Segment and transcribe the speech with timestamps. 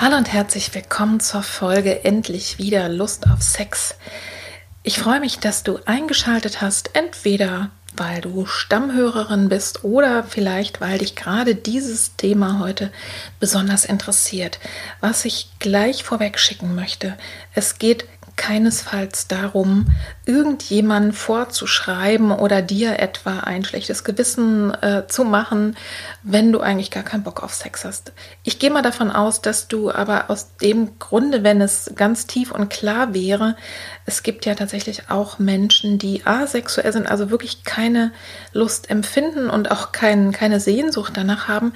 [0.00, 3.96] Hallo und herzlich willkommen zur Folge Endlich wieder Lust auf Sex.
[4.84, 10.98] Ich freue mich, dass du eingeschaltet hast, entweder weil du Stammhörerin bist oder vielleicht weil
[10.98, 12.92] dich gerade dieses Thema heute
[13.40, 14.60] besonders interessiert.
[15.00, 17.18] Was ich gleich vorweg schicken möchte,
[17.54, 18.06] es geht
[18.38, 19.86] keinesfalls darum,
[20.24, 25.76] irgendjemanden vorzuschreiben oder dir etwa ein schlechtes Gewissen äh, zu machen,
[26.22, 28.12] wenn du eigentlich gar keinen Bock auf Sex hast.
[28.44, 32.52] Ich gehe mal davon aus, dass du aber aus dem Grunde, wenn es ganz tief
[32.52, 33.56] und klar wäre,
[34.06, 38.12] es gibt ja tatsächlich auch Menschen, die asexuell sind, also wirklich keine
[38.52, 41.72] Lust empfinden und auch kein, keine Sehnsucht danach haben,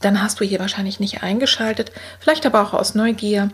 [0.00, 3.50] dann hast du hier wahrscheinlich nicht eingeschaltet, vielleicht aber auch aus Neugier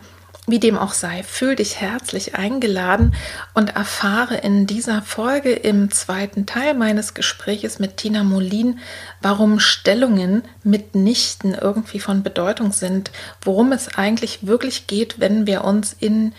[0.47, 3.13] wie dem auch sei, fühl dich herzlich eingeladen
[3.53, 8.79] und erfahre in dieser Folge im zweiten Teil meines Gespräches mit Tina Molin,
[9.21, 13.11] warum Stellungen mitnichten irgendwie von Bedeutung sind,
[13.43, 16.33] worum es eigentlich wirklich geht, wenn wir uns in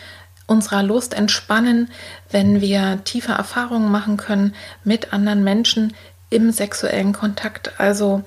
[0.46, 1.90] unserer Lust entspannen,
[2.30, 5.94] wenn wir tiefe Erfahrungen machen können mit anderen Menschen
[6.28, 7.78] im sexuellen Kontakt.
[7.78, 8.24] Also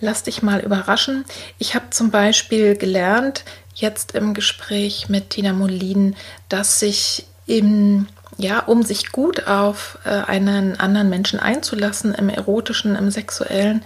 [0.00, 1.26] lass dich mal überraschen.
[1.58, 3.44] Ich habe zum Beispiel gelernt,
[3.76, 6.16] jetzt im Gespräch mit Tina Molin,
[6.48, 12.94] dass sich im ja, um sich gut auf äh, einen anderen Menschen einzulassen, im erotischen,
[12.94, 13.82] im sexuellen.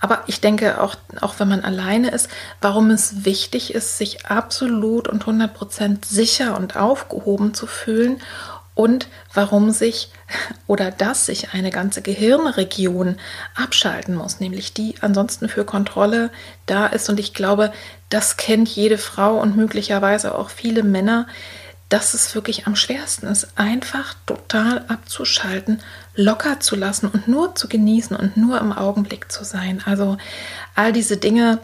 [0.00, 2.28] Aber ich denke auch, auch wenn man alleine ist,
[2.60, 8.22] warum es wichtig ist, sich absolut und 100% sicher und aufgehoben zu fühlen
[8.78, 10.12] und warum sich
[10.68, 13.16] oder dass sich eine ganze Gehirnregion
[13.56, 16.30] abschalten muss, nämlich die ansonsten für Kontrolle
[16.66, 17.08] da ist.
[17.08, 17.72] Und ich glaube,
[18.08, 21.26] das kennt jede Frau und möglicherweise auch viele Männer,
[21.88, 25.82] dass es wirklich am schwersten ist, einfach total abzuschalten,
[26.14, 29.82] locker zu lassen und nur zu genießen und nur im Augenblick zu sein.
[29.86, 30.18] Also
[30.76, 31.58] all diese Dinge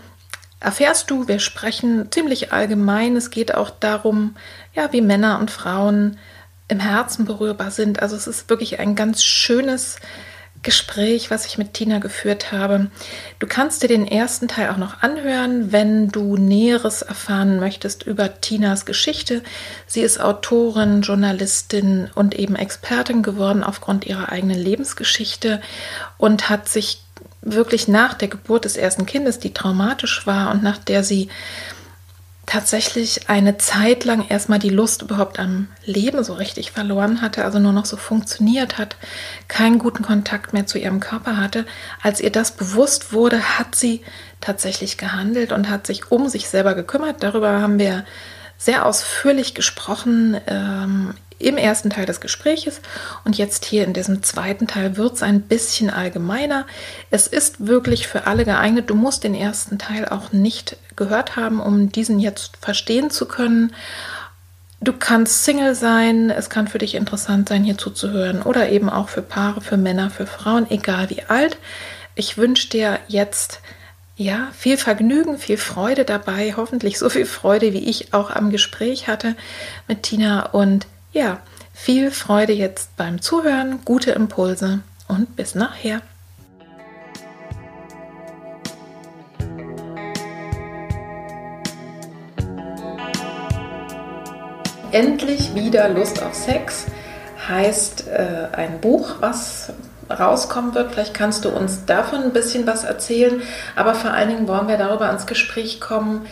[0.59, 1.29] erfährst du.
[1.29, 3.15] Wir sprechen ziemlich allgemein.
[3.15, 4.35] Es geht auch darum,
[4.75, 6.19] ja, wie Männer und Frauen
[6.69, 8.01] im Herzen berührbar sind.
[8.01, 9.97] Also es ist wirklich ein ganz schönes
[10.65, 12.91] Gespräch, was ich mit Tina geführt habe.
[13.39, 18.41] Du kannst dir den ersten Teil auch noch anhören, wenn du Näheres erfahren möchtest über
[18.41, 19.43] Tinas Geschichte.
[19.87, 25.61] Sie ist Autorin, Journalistin und eben Expertin geworden aufgrund ihrer eigenen Lebensgeschichte
[26.17, 27.03] und hat sich
[27.43, 31.29] wirklich nach der Geburt des ersten Kindes, die traumatisch war und nach der sie
[32.47, 37.59] tatsächlich eine Zeit lang erstmal die Lust überhaupt am Leben so richtig verloren hatte, also
[37.59, 38.97] nur noch so funktioniert hat,
[39.49, 41.65] keinen guten Kontakt mehr zu ihrem Körper hatte.
[42.03, 44.03] Als ihr das bewusst wurde, hat sie
[44.41, 47.23] tatsächlich gehandelt und hat sich um sich selber gekümmert.
[47.23, 48.05] Darüber haben wir
[48.57, 52.81] sehr ausführlich gesprochen ähm, im ersten Teil des Gespräches
[53.25, 56.67] und jetzt hier in diesem zweiten Teil wird es ein bisschen allgemeiner.
[57.11, 58.91] Es ist wirklich für alle geeignet.
[58.91, 63.75] Du musst den ersten Teil auch nicht gehört haben, um diesen jetzt verstehen zu können.
[64.81, 69.09] Du kannst Single sein, es kann für dich interessant sein, hier zuzuhören oder eben auch
[69.09, 71.57] für Paare, für Männer, für Frauen, egal wie alt.
[72.15, 73.61] Ich wünsche dir jetzt
[74.17, 79.09] ja, viel Vergnügen, viel Freude dabei, hoffentlich so viel Freude, wie ich auch am Gespräch
[79.09, 79.35] hatte
[79.89, 81.39] mit Tina und ja,
[81.73, 86.03] viel Freude jetzt beim Zuhören, gute Impulse und bis nachher.
[94.91, 96.87] Endlich wieder Lust auf Sex
[97.49, 99.73] heißt äh, ein Buch, was
[100.11, 100.93] rauskommen wird.
[100.93, 103.43] Vielleicht kannst du uns davon ein bisschen was erzählen,
[103.77, 106.27] aber vor allen Dingen wollen wir darüber ins Gespräch kommen,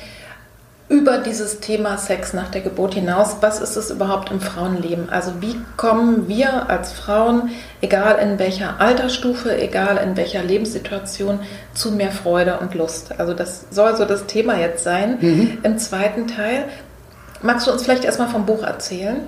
[0.89, 5.09] über dieses Thema Sex nach der Geburt hinaus, was ist es überhaupt im Frauenleben?
[5.09, 7.51] Also wie kommen wir als Frauen,
[7.81, 11.41] egal in welcher Altersstufe, egal in welcher Lebenssituation,
[11.73, 13.19] zu mehr Freude und Lust?
[13.19, 15.59] Also das soll so das Thema jetzt sein mhm.
[15.63, 16.67] im zweiten Teil.
[17.41, 19.23] Magst du uns vielleicht erstmal vom Buch erzählen?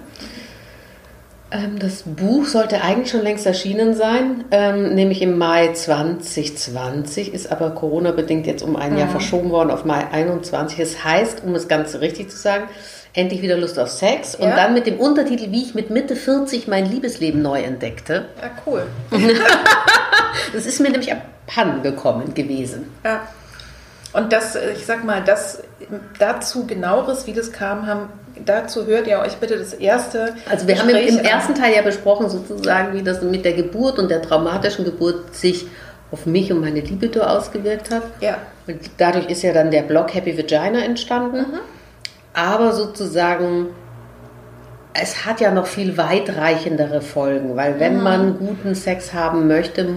[1.54, 7.52] Ähm, das Buch sollte eigentlich schon längst erschienen sein, ähm, nämlich im Mai 2020, ist
[7.52, 8.98] aber Corona-bedingt jetzt um ein mhm.
[8.98, 10.80] Jahr verschoben worden auf Mai 21.
[10.80, 12.64] Es das heißt, um es ganz richtig zu sagen,
[13.12, 14.56] endlich wieder Lust auf Sex und ja.
[14.56, 18.26] dann mit dem Untertitel, wie ich mit Mitte 40 mein Liebesleben neu entdeckte.
[18.42, 18.86] Ja, cool.
[20.52, 22.90] das ist mir nämlich abhanden gekommen gewesen.
[23.04, 23.28] Ja.
[24.12, 25.62] Und das, ich sag mal, das
[26.18, 28.08] dazu genaueres, wie das kam, haben
[28.44, 30.34] dazu hört ihr euch bitte das erste.
[30.48, 33.54] Also wir Gespräch haben im, im ersten Teil ja besprochen, sozusagen, wie das mit der
[33.54, 35.66] Geburt und der traumatischen Geburt sich
[36.10, 38.02] auf mich und meine Libido ausgewirkt hat.
[38.20, 38.38] Ja.
[38.66, 41.38] Und dadurch ist ja dann der Blog Happy Vagina entstanden.
[41.38, 41.60] Mhm.
[42.32, 43.69] Aber sozusagen,
[44.92, 48.02] es hat ja noch viel weitreichendere Folgen, weil wenn mhm.
[48.02, 49.88] man guten Sex haben möchte,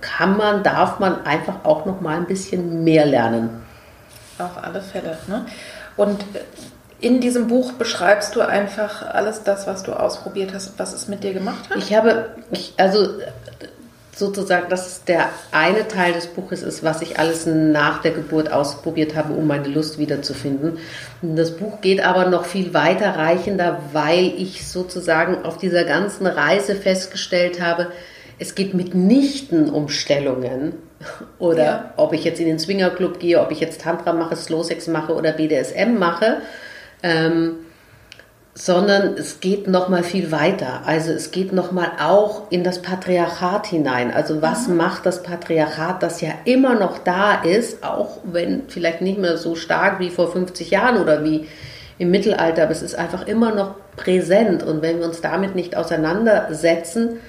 [0.00, 3.50] kann man, darf man einfach auch noch mal ein bisschen mehr lernen.
[4.38, 5.18] Auf alle Fälle.
[5.26, 5.46] Ne?
[5.96, 6.24] Und
[7.00, 11.22] in diesem Buch beschreibst du einfach alles das, was du ausprobiert hast, was es mit
[11.22, 11.78] dir gemacht hat?
[11.78, 13.08] Ich habe, ich, also
[14.18, 18.50] sozusagen, das ist der eine Teil des Buches ist, was ich alles nach der Geburt
[18.50, 20.78] ausprobiert habe, um meine Lust wiederzufinden.
[21.22, 26.74] Das Buch geht aber noch viel weiter reichender, weil ich sozusagen auf dieser ganzen Reise
[26.74, 27.92] festgestellt habe,
[28.40, 30.74] es geht mitnichten um Stellungen
[31.38, 31.94] oder ja.
[31.96, 35.14] ob ich jetzt in den Swingerclub gehe, ob ich jetzt Tantra mache, Slow Sex mache
[35.14, 36.38] oder BDSM mache,
[37.02, 37.56] ähm,
[38.58, 40.82] sondern es geht noch mal viel weiter.
[40.84, 44.10] Also es geht noch mal auch in das Patriarchat hinein.
[44.10, 44.76] Also was mhm.
[44.76, 49.54] macht das Patriarchat, das ja immer noch da ist, auch wenn vielleicht nicht mehr so
[49.54, 51.46] stark wie vor 50 Jahren oder wie
[51.98, 54.64] im Mittelalter, aber es ist einfach immer noch präsent.
[54.64, 57.20] Und wenn wir uns damit nicht auseinandersetzen,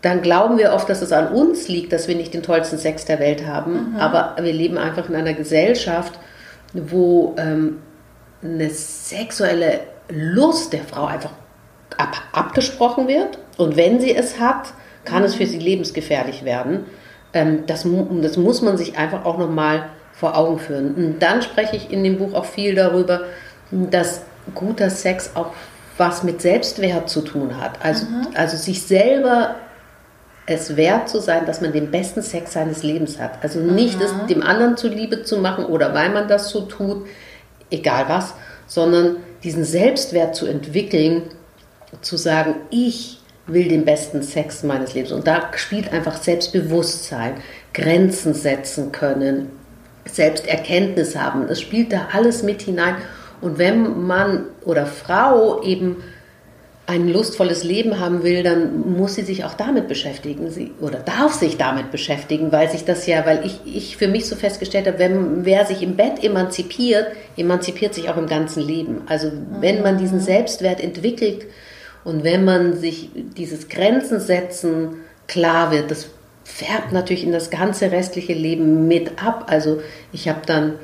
[0.00, 3.04] dann glauben wir oft, dass es an uns liegt, dass wir nicht den tollsten Sex
[3.04, 3.92] der Welt haben.
[3.92, 3.96] Mhm.
[4.00, 6.18] Aber wir leben einfach in einer Gesellschaft,
[6.72, 7.78] wo ähm,
[8.42, 11.32] eine sexuelle Lust der Frau einfach
[11.96, 13.38] ab, abgesprochen wird.
[13.56, 14.72] Und wenn sie es hat,
[15.04, 16.86] kann es für sie lebensgefährlich werden.
[17.32, 17.86] Ähm, das,
[18.22, 20.94] das muss man sich einfach auch nochmal vor Augen führen.
[20.94, 23.22] Und dann spreche ich in dem Buch auch viel darüber,
[23.70, 24.22] dass
[24.54, 25.52] guter Sex auch
[25.98, 27.84] was mit Selbstwert zu tun hat.
[27.84, 28.28] Also, mhm.
[28.34, 29.56] also sich selber
[30.46, 33.38] es wert zu sein, dass man den besten Sex seines Lebens hat.
[33.42, 34.04] Also nicht mhm.
[34.04, 37.06] es dem anderen zuliebe zu machen oder weil man das so tut,
[37.72, 38.34] egal was,
[38.66, 41.22] sondern diesen Selbstwert zu entwickeln,
[42.00, 45.12] zu sagen, ich will den besten Sex meines Lebens.
[45.12, 47.34] Und da spielt einfach Selbstbewusstsein,
[47.74, 49.50] Grenzen setzen können,
[50.04, 51.46] Selbsterkenntnis haben.
[51.48, 52.96] Das spielt da alles mit hinein.
[53.40, 55.96] Und wenn Mann oder Frau eben
[56.92, 61.32] ein lustvolles Leben haben will, dann muss sie sich auch damit beschäftigen sie, oder darf
[61.32, 64.98] sich damit beschäftigen, weil sich das ja, weil ich, ich für mich so festgestellt habe,
[64.98, 67.06] wenn wer sich im Bett emanzipiert,
[67.36, 69.02] emanzipiert sich auch im ganzen Leben.
[69.06, 70.22] Also wenn man diesen mhm.
[70.22, 71.46] Selbstwert entwickelt
[72.04, 74.96] und wenn man sich dieses Grenzen setzen
[75.26, 76.08] klar wird, das
[76.44, 79.46] färbt natürlich in das ganze restliche Leben mit ab.
[79.46, 79.80] Also
[80.12, 80.74] ich habe dann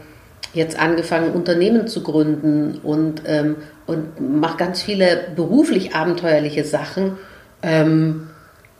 [0.55, 3.57] jetzt angefangen, Unternehmen zu gründen und ähm,
[3.89, 7.17] und mache ganz viele beruflich abenteuerliche Sachen,
[7.63, 8.29] ähm,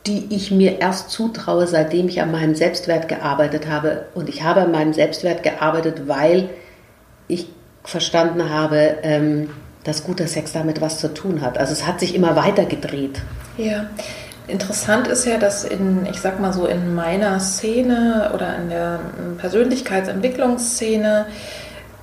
[0.05, 4.05] die ich mir erst zutraue, seitdem ich an meinem Selbstwert gearbeitet habe.
[4.13, 6.49] Und ich habe an meinem Selbstwert gearbeitet, weil
[7.27, 7.47] ich
[7.83, 9.49] verstanden habe, ähm,
[9.83, 11.57] dass guter Sex damit was zu tun hat.
[11.57, 13.21] Also es hat sich immer weiter gedreht.
[13.57, 13.89] Ja.
[14.49, 18.99] Interessant ist ja, dass in, ich sag mal so, in meiner Szene oder in der
[19.37, 21.27] Persönlichkeitsentwicklungsszene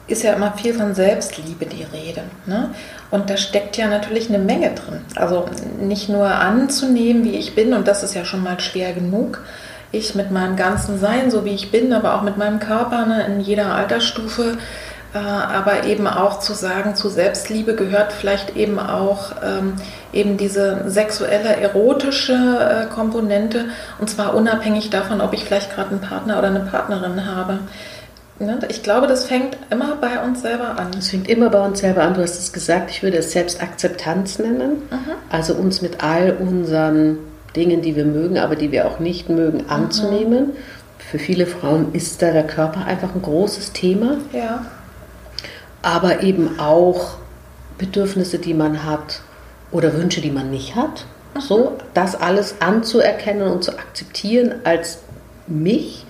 [0.08, 2.22] ist ja immer viel von Selbstliebe die Rede.
[2.46, 2.70] Ne?
[3.10, 5.00] Und da steckt ja natürlich eine Menge drin.
[5.16, 5.46] Also
[5.80, 9.42] nicht nur anzunehmen, wie ich bin, und das ist ja schon mal schwer genug.
[9.90, 13.26] Ich mit meinem ganzen Sein, so wie ich bin, aber auch mit meinem Körper ne,
[13.26, 14.58] in jeder Altersstufe.
[15.14, 19.74] Äh, aber eben auch zu sagen, zu Selbstliebe gehört vielleicht eben auch ähm,
[20.12, 23.66] eben diese sexuelle, erotische äh, Komponente.
[23.98, 27.60] Und zwar unabhängig davon, ob ich vielleicht gerade einen Partner oder eine Partnerin habe.
[28.38, 28.58] Ne?
[28.68, 30.90] Ich glaube, das fängt immer bei uns selber an.
[30.98, 32.14] Es fängt immer bei uns selber an.
[32.14, 34.82] Du hast es gesagt, ich würde es Selbstakzeptanz nennen.
[34.90, 35.12] Mhm.
[35.30, 37.18] Also uns mit all unseren
[37.54, 39.70] Dingen, die wir mögen, aber die wir auch nicht mögen, mhm.
[39.70, 40.48] anzunehmen.
[40.48, 40.56] Mhm.
[40.98, 44.18] Für viele Frauen ist da der Körper einfach ein großes Thema.
[44.32, 44.66] Ja.
[45.86, 47.16] Aber eben auch
[47.78, 49.20] Bedürfnisse, die man hat
[49.70, 51.06] oder Wünsche, die man nicht hat.
[51.38, 54.98] So, das alles anzuerkennen und zu akzeptieren als
[55.46, 56.06] mich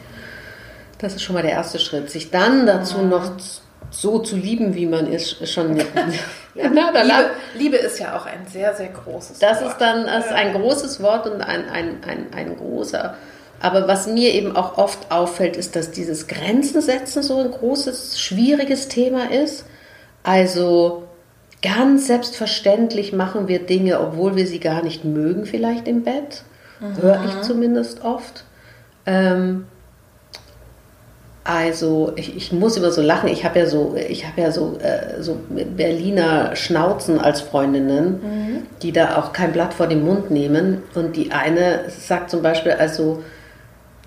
[0.98, 2.10] das ist schon mal der erste Schritt.
[2.10, 3.32] Sich dann dazu noch
[3.90, 5.76] so zu lieben, wie man ist, schon.
[6.54, 9.62] ja, na, Liebe, Liebe, ist ja auch ein sehr, sehr großes das Wort.
[9.62, 13.14] Das ist dann ist ein großes Wort und ein, ein, ein, ein großer.
[13.60, 18.20] Aber was mir eben auch oft auffällt, ist, dass dieses Grenzen setzen so ein großes,
[18.20, 19.64] schwieriges Thema ist.
[20.22, 21.04] Also
[21.62, 26.42] ganz selbstverständlich machen wir Dinge, obwohl wir sie gar nicht mögen, vielleicht im Bett.
[26.80, 27.02] Mhm.
[27.02, 28.44] Höre ich zumindest oft.
[29.06, 29.66] Ähm,
[31.44, 33.28] also ich, ich, muss immer so lachen.
[33.28, 38.62] Ich habe ja so, ich habe ja so, äh, so Berliner Schnauzen als Freundinnen, mhm.
[38.82, 40.82] die da auch kein Blatt vor den Mund nehmen.
[40.94, 43.22] Und die eine sagt zum Beispiel, also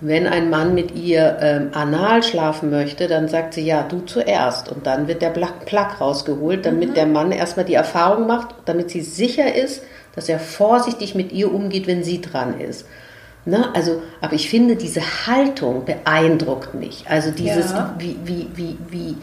[0.00, 4.70] wenn ein Mann mit ihr ähm, anal schlafen möchte, dann sagt sie ja, du zuerst.
[4.70, 6.94] Und dann wird der Plug rausgeholt, damit mhm.
[6.94, 9.82] der Mann erstmal die Erfahrung macht, damit sie sicher ist,
[10.14, 12.86] dass er vorsichtig mit ihr umgeht, wenn sie dran ist.
[13.44, 13.74] Ne?
[13.74, 17.04] Also, aber ich finde, diese Haltung beeindruckt mich.
[17.08, 17.94] Also dieses, ja.
[17.98, 19.16] wie, wie, wie, wie,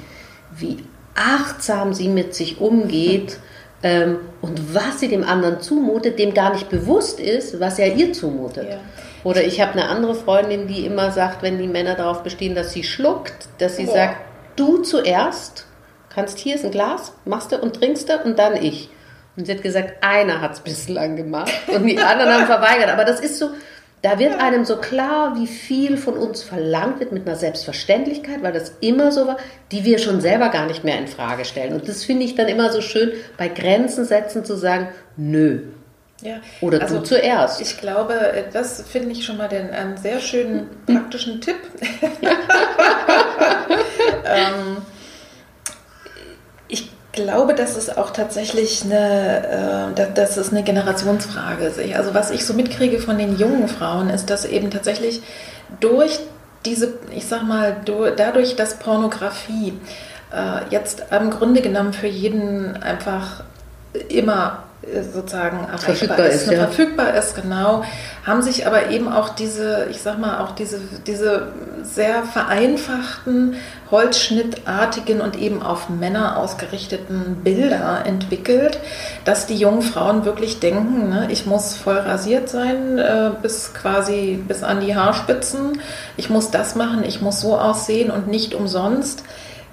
[0.56, 0.78] wie
[1.16, 3.40] achtsam sie mit sich umgeht
[3.84, 8.14] ähm, und was sie dem anderen zumutet, dem gar nicht bewusst ist, was er ihr
[8.14, 8.70] zumutet.
[8.70, 8.80] Ja.
[9.24, 12.74] Oder ich habe eine andere Freundin, die immer sagt, wenn die Männer darauf bestehen, dass
[12.74, 13.94] sie schluckt, dass sie ja.
[13.94, 14.18] sagt,
[14.56, 15.66] du zuerst,
[16.14, 18.90] kannst hier ist ein Glas, machst du und trinkst du und dann ich.
[19.36, 22.90] Und sie hat gesagt, einer hat es bislang gemacht und die anderen haben verweigert.
[22.90, 23.52] Aber das ist so,
[24.02, 28.54] da wird einem so klar, wie viel von uns verlangt wird mit einer Selbstverständlichkeit, weil
[28.54, 29.38] das immer so war,
[29.72, 31.74] die wir schon selber gar nicht mehr in Frage stellen.
[31.74, 35.62] Und das finde ich dann immer so schön, bei Grenzen setzen zu sagen, nö.
[36.22, 37.62] Ja, Oder also, du zuerst.
[37.62, 41.58] Ich glaube, das finde ich schon mal den, einen sehr schönen praktischen Tipp.
[44.26, 44.78] ähm,
[47.18, 51.80] glaube, dass es auch tatsächlich eine, äh, dass es eine Generationsfrage ist.
[51.96, 55.22] Also was ich so mitkriege von den jungen Frauen ist, dass eben tatsächlich
[55.80, 56.20] durch
[56.66, 57.78] diese, ich sag mal,
[58.16, 59.74] dadurch, dass Pornografie
[60.32, 63.44] äh, jetzt im Grunde genommen für jeden einfach
[64.10, 64.64] immer
[65.12, 66.60] sozusagen verfügbar ist, ist ne, ja.
[66.68, 67.84] verfügbar ist, genau,
[68.26, 73.56] haben sich aber eben auch diese, ich sag mal, auch diese, diese sehr vereinfachten,
[73.90, 78.80] holzschnittartigen und eben auf Männer ausgerichteten Bilder entwickelt,
[79.26, 84.42] dass die jungen Frauen wirklich denken, ne, ich muss voll rasiert sein, äh, bis quasi
[84.48, 85.82] bis an die Haarspitzen,
[86.18, 89.24] ich muss das machen, ich muss so aussehen und nicht umsonst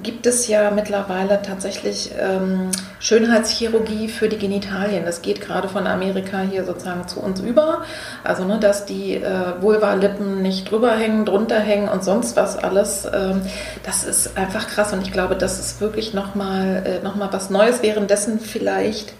[0.02, 5.04] gibt es ja mittlerweile tatsächlich ähm, Schönheitschirurgie für die Genitalien.
[5.04, 7.84] Das geht gerade von Amerika hier sozusagen zu uns über.
[8.24, 13.06] Also, ne, dass die äh, Vulva-Lippen nicht drüber hängen, drunter hängen und sonst was alles.
[13.12, 13.42] Ähm,
[13.84, 17.82] das ist einfach krass und ich glaube, das ist wirklich nochmal äh, noch was Neues.
[17.82, 19.12] Währenddessen vielleicht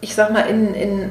[0.00, 1.10] ich sag mal, in, in,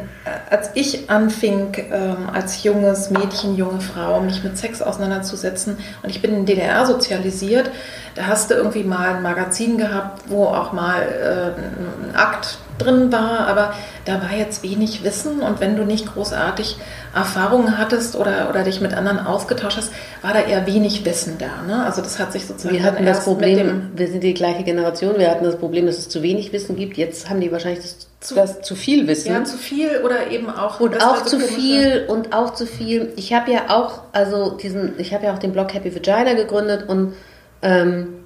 [0.49, 6.21] als ich anfing, ähm, als junges Mädchen, junge Frau, mich mit Sex auseinanderzusetzen und ich
[6.21, 7.71] bin in DDR sozialisiert,
[8.15, 13.11] da hast du irgendwie mal ein Magazin gehabt, wo auch mal äh, ein Akt drin
[13.11, 13.73] war, aber
[14.05, 16.77] da war jetzt wenig Wissen und wenn du nicht großartig
[17.15, 21.61] Erfahrungen hattest oder, oder dich mit anderen ausgetauscht hast, war da eher wenig Wissen da.
[21.67, 21.83] Ne?
[21.85, 22.75] Also das hat sich sozusagen.
[22.75, 26.09] Wir hatten das Problem, wir sind die gleiche Generation, wir hatten das Problem, dass es
[26.09, 26.97] zu wenig Wissen gibt.
[26.97, 29.31] Jetzt haben die wahrscheinlich das zu, das zu viel Wissen.
[29.31, 30.79] Ja, zu viel oder eben auch.
[30.79, 33.13] Und auch zu viel und auch zu viel.
[33.15, 36.87] Ich habe ja auch, also diesen, ich habe ja auch den Blog Happy Vagina gegründet
[36.87, 37.13] und
[37.61, 38.23] ähm,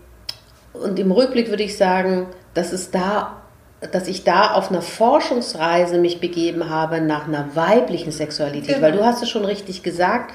[0.74, 3.42] und im Rückblick würde ich sagen, dass es da,
[3.92, 8.82] dass ich da auf einer Forschungsreise mich begeben habe nach einer weiblichen Sexualität, genau.
[8.82, 10.34] weil du hast es schon richtig gesagt,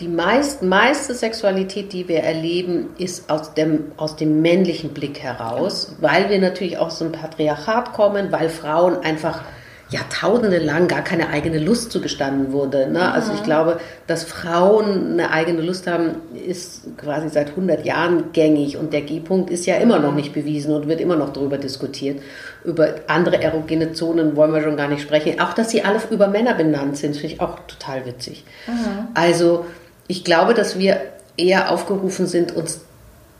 [0.00, 5.96] die meist, meiste Sexualität, die wir erleben, ist aus dem, aus dem männlichen Blick heraus,
[6.00, 9.42] weil wir natürlich aus so einem Patriarchat kommen, weil Frauen einfach
[9.90, 12.88] Jahrtausende lang gar keine eigene Lust zugestanden wurde.
[12.88, 12.98] Ne?
[12.98, 13.12] Mhm.
[13.12, 18.76] Also ich glaube, dass Frauen eine eigene Lust haben, ist quasi seit 100 Jahren gängig
[18.76, 22.20] und der G-Punkt ist ja immer noch nicht bewiesen und wird immer noch darüber diskutiert.
[22.64, 25.40] Über andere erogene Zonen wollen wir schon gar nicht sprechen.
[25.40, 28.44] Auch, dass sie alle über Männer benannt sind, finde ich auch total witzig.
[28.66, 29.08] Mhm.
[29.14, 29.64] Also
[30.08, 31.00] ich glaube, dass wir
[31.36, 32.80] eher aufgerufen sind, uns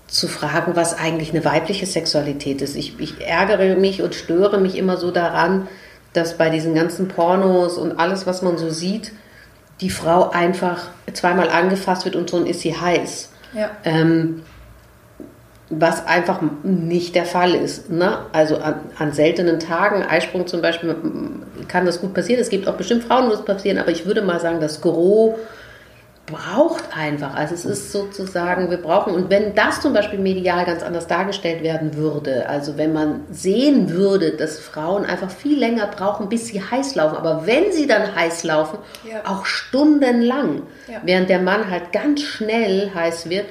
[0.06, 2.76] zu fragen, was eigentlich eine weibliche Sexualität ist.
[2.76, 5.68] Ich, ich ärgere mich und störe mich immer so daran,
[6.12, 9.12] dass bei diesen ganzen Pornos und alles, was man so sieht,
[9.80, 13.30] die Frau einfach zweimal angefasst wird und schon ist sie heiß.
[13.54, 13.70] Ja.
[13.84, 14.42] Ähm,
[15.70, 17.90] was einfach nicht der Fall ist.
[17.90, 18.18] Ne?
[18.32, 20.96] Also an, an, seltenen Tagen, Eisprung zum Beispiel,
[21.68, 22.40] kann das gut passieren.
[22.40, 25.34] Es gibt auch bestimmt Frauen, wo das passieren, aber ich würde mal sagen, das Gros
[26.30, 27.34] braucht einfach.
[27.34, 31.62] Also es ist sozusagen, wir brauchen, und wenn das zum Beispiel medial ganz anders dargestellt
[31.62, 36.62] werden würde, also wenn man sehen würde, dass Frauen einfach viel länger brauchen, bis sie
[36.62, 39.20] heiß laufen, aber wenn sie dann heiß laufen, ja.
[39.24, 41.00] auch stundenlang, ja.
[41.04, 43.46] während der Mann halt ganz schnell heiß wird,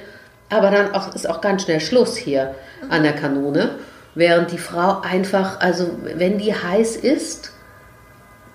[0.50, 2.54] aber dann auch, ist auch ganz schnell Schluss hier
[2.88, 3.70] an der Kanone.
[4.14, 7.52] Während die Frau einfach, also wenn die heiß ist,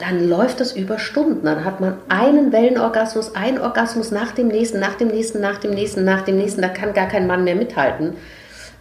[0.03, 1.45] dann läuft das über Stunden.
[1.45, 5.71] Dann hat man einen Wellenorgasmus, einen Orgasmus nach dem nächsten, nach dem nächsten, nach dem
[5.71, 6.61] nächsten, nach dem nächsten.
[6.61, 8.15] Da kann gar kein Mann mehr mithalten.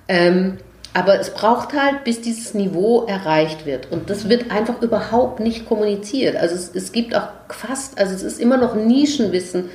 [0.09, 0.59] Ähm,
[0.95, 3.91] aber es braucht halt, bis dieses Niveau erreicht wird.
[3.91, 6.37] Und das wird einfach überhaupt nicht kommuniziert.
[6.37, 9.71] Also es, es gibt auch fast, also es ist immer noch Nischenwissen,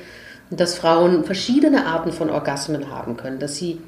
[0.50, 3.38] dass Frauen verschiedene Arten von Orgasmen haben können.
[3.38, 3.80] Dass sie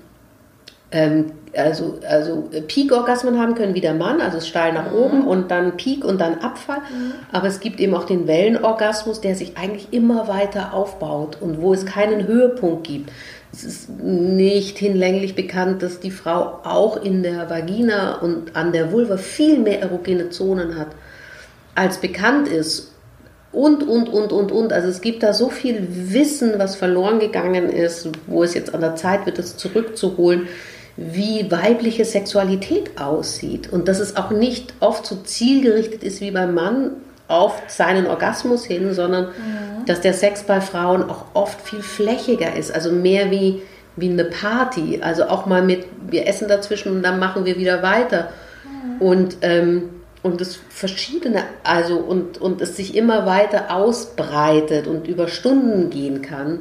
[0.93, 4.99] ähm, also, also Peak-Orgasmen haben können wie der Mann, also steil nach mhm.
[4.99, 6.79] oben und dann Peak und dann Abfall.
[6.79, 7.13] Mhm.
[7.33, 11.73] Aber es gibt eben auch den Wellenorgasmus, der sich eigentlich immer weiter aufbaut und wo
[11.73, 13.11] es keinen Höhepunkt gibt.
[13.53, 18.93] Es ist nicht hinlänglich bekannt, dass die Frau auch in der Vagina und an der
[18.93, 20.89] Vulva viel mehr erogene Zonen hat,
[21.75, 22.93] als bekannt ist.
[23.51, 24.73] Und, und, und, und, und.
[24.73, 28.81] Also es gibt da so viel Wissen, was verloren gegangen ist, wo es jetzt an
[28.81, 30.47] der Zeit wird, es zurückzuholen
[31.03, 36.55] wie weibliche Sexualität aussieht und dass es auch nicht oft so zielgerichtet ist wie beim
[36.55, 36.91] Mann
[37.27, 39.31] auf seinen Orgasmus hin, sondern ja.
[39.87, 43.63] dass der Sex bei Frauen auch oft viel flächiger ist, also mehr wie,
[43.97, 47.83] wie eine Party, also auch mal mit, wir essen dazwischen und dann machen wir wieder
[47.83, 48.29] weiter
[48.65, 49.07] ja.
[49.07, 49.89] und, ähm,
[50.23, 56.21] und es verschiedene, also und, und es sich immer weiter ausbreitet und über Stunden gehen
[56.21, 56.59] kann.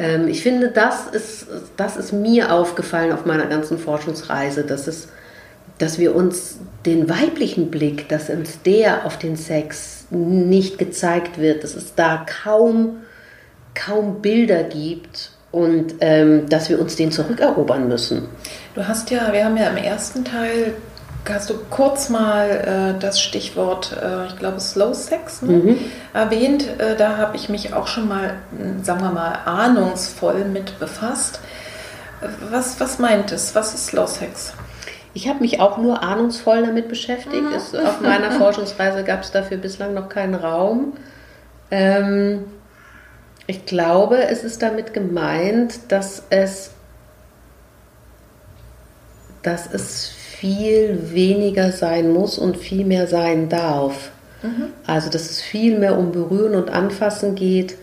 [0.00, 5.08] Ähm, ich finde, das ist, das ist mir aufgefallen auf meiner ganzen Forschungsreise, dass, es,
[5.76, 11.62] dass wir uns den weiblichen Blick, dass uns der auf den Sex nicht gezeigt wird,
[11.62, 13.02] dass es da kaum,
[13.74, 18.26] kaum Bilder gibt und ähm, dass wir uns den zurückerobern müssen.
[18.74, 20.72] Du hast ja, wir haben ja im ersten Teil
[21.28, 25.78] hast du kurz mal äh, das Stichwort, äh, ich glaube, Slow Sex ne, mhm.
[26.14, 26.66] erwähnt.
[26.78, 31.40] Äh, da habe ich mich auch schon mal, hm, sagen wir mal, ahnungsvoll mit befasst.
[32.50, 33.54] Was, was meint es?
[33.54, 34.54] Was ist Slow Sex?
[35.12, 37.42] Ich habe mich auch nur ahnungsvoll damit beschäftigt.
[37.42, 37.54] Mhm.
[37.54, 40.94] Es, auf meiner Forschungsreise gab es dafür bislang noch keinen Raum.
[41.70, 42.44] Ähm,
[43.46, 46.70] ich glaube, es ist damit gemeint, dass es,
[49.42, 54.10] dass es viel weniger sein muss und viel mehr sein darf.
[54.42, 54.68] Mhm.
[54.86, 57.76] Also dass es viel mehr um Berühren und Anfassen geht,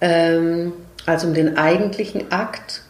[0.00, 0.72] ähm,
[1.06, 2.82] als um den eigentlichen Akt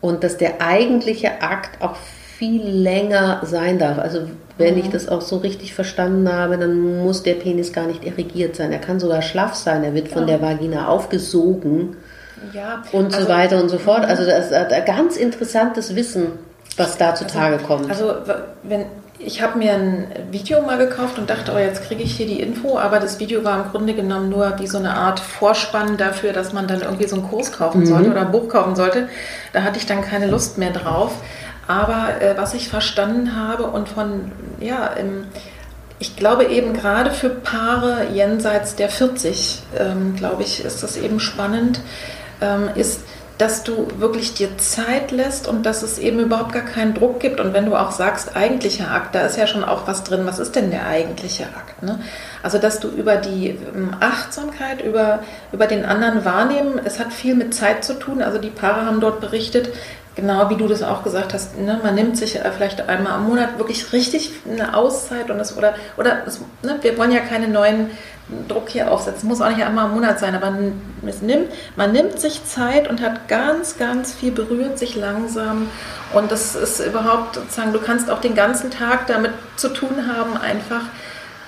[0.00, 3.98] und dass der eigentliche Akt auch viel länger sein darf.
[3.98, 4.80] Also wenn mhm.
[4.82, 8.70] ich das auch so richtig verstanden habe, dann muss der Penis gar nicht erregiert sein.
[8.70, 9.82] Er kann sogar schlaff sein.
[9.82, 10.14] Er wird ja.
[10.14, 11.96] von der Vagina aufgesogen
[12.52, 14.02] ja, und also, so weiter und so fort.
[14.02, 14.10] Mhm.
[14.10, 16.47] Also das ist ein ganz interessantes Wissen
[16.78, 17.90] was da zutage also, kommt.
[17.90, 18.14] Also
[18.62, 18.86] wenn
[19.20, 22.40] ich habe mir ein Video mal gekauft und dachte, oh, jetzt kriege ich hier die
[22.40, 26.32] Info, aber das Video war im Grunde genommen nur wie so eine Art Vorspann dafür,
[26.32, 27.86] dass man dann irgendwie so einen Kurs kaufen mhm.
[27.86, 29.08] sollte oder ein Buch kaufen sollte.
[29.52, 31.12] Da hatte ich dann keine Lust mehr drauf.
[31.66, 35.24] Aber äh, was ich verstanden habe und von, ja, im,
[35.98, 41.18] ich glaube eben gerade für Paare jenseits der 40, ähm, glaube ich, ist das eben
[41.18, 41.80] spannend,
[42.40, 43.00] ähm, ist,
[43.38, 47.38] dass du wirklich dir Zeit lässt und dass es eben überhaupt gar keinen Druck gibt.
[47.38, 50.26] Und wenn du auch sagst, eigentlicher Akt, da ist ja schon auch was drin.
[50.26, 51.80] Was ist denn der eigentliche Akt?
[51.82, 52.00] Ne?
[52.42, 55.20] Also, dass du über die ähm, Achtsamkeit, über,
[55.52, 58.22] über den anderen wahrnehmen, es hat viel mit Zeit zu tun.
[58.22, 59.70] Also, die Paare haben dort berichtet,
[60.18, 63.28] genau wie du das auch gesagt hast, ne, man nimmt sich äh, vielleicht einmal am
[63.28, 67.46] Monat wirklich richtig eine Auszeit und es, oder, oder es, ne, wir wollen ja keine
[67.46, 67.90] neuen
[68.48, 69.28] Druck hier aufsetzen.
[69.28, 73.28] Muss auch nicht einmal im Monat sein, aber nimmt, man nimmt sich Zeit und hat
[73.28, 75.68] ganz, ganz viel berührt sich langsam.
[76.12, 80.36] Und das ist überhaupt sozusagen, du kannst auch den ganzen Tag damit zu tun haben,
[80.36, 80.82] einfach,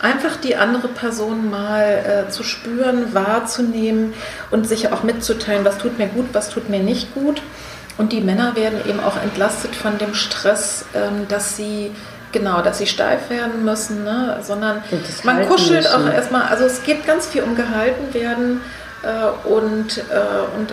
[0.01, 4.15] einfach die andere Person mal äh, zu spüren, wahrzunehmen
[4.53, 7.43] und sich auch mitzuteilen, was tut mir gut, was tut mir nicht gut.
[8.01, 11.91] Und die Männer werden eben auch entlastet von dem Stress, ähm, dass sie
[12.33, 14.39] Genau, dass sie steif werden müssen, ne?
[14.41, 14.85] sondern
[15.25, 16.09] man kuschelt müssen.
[16.09, 18.61] auch erstmal, also es geht ganz viel um gehalten werden
[19.03, 20.73] äh, und, äh, und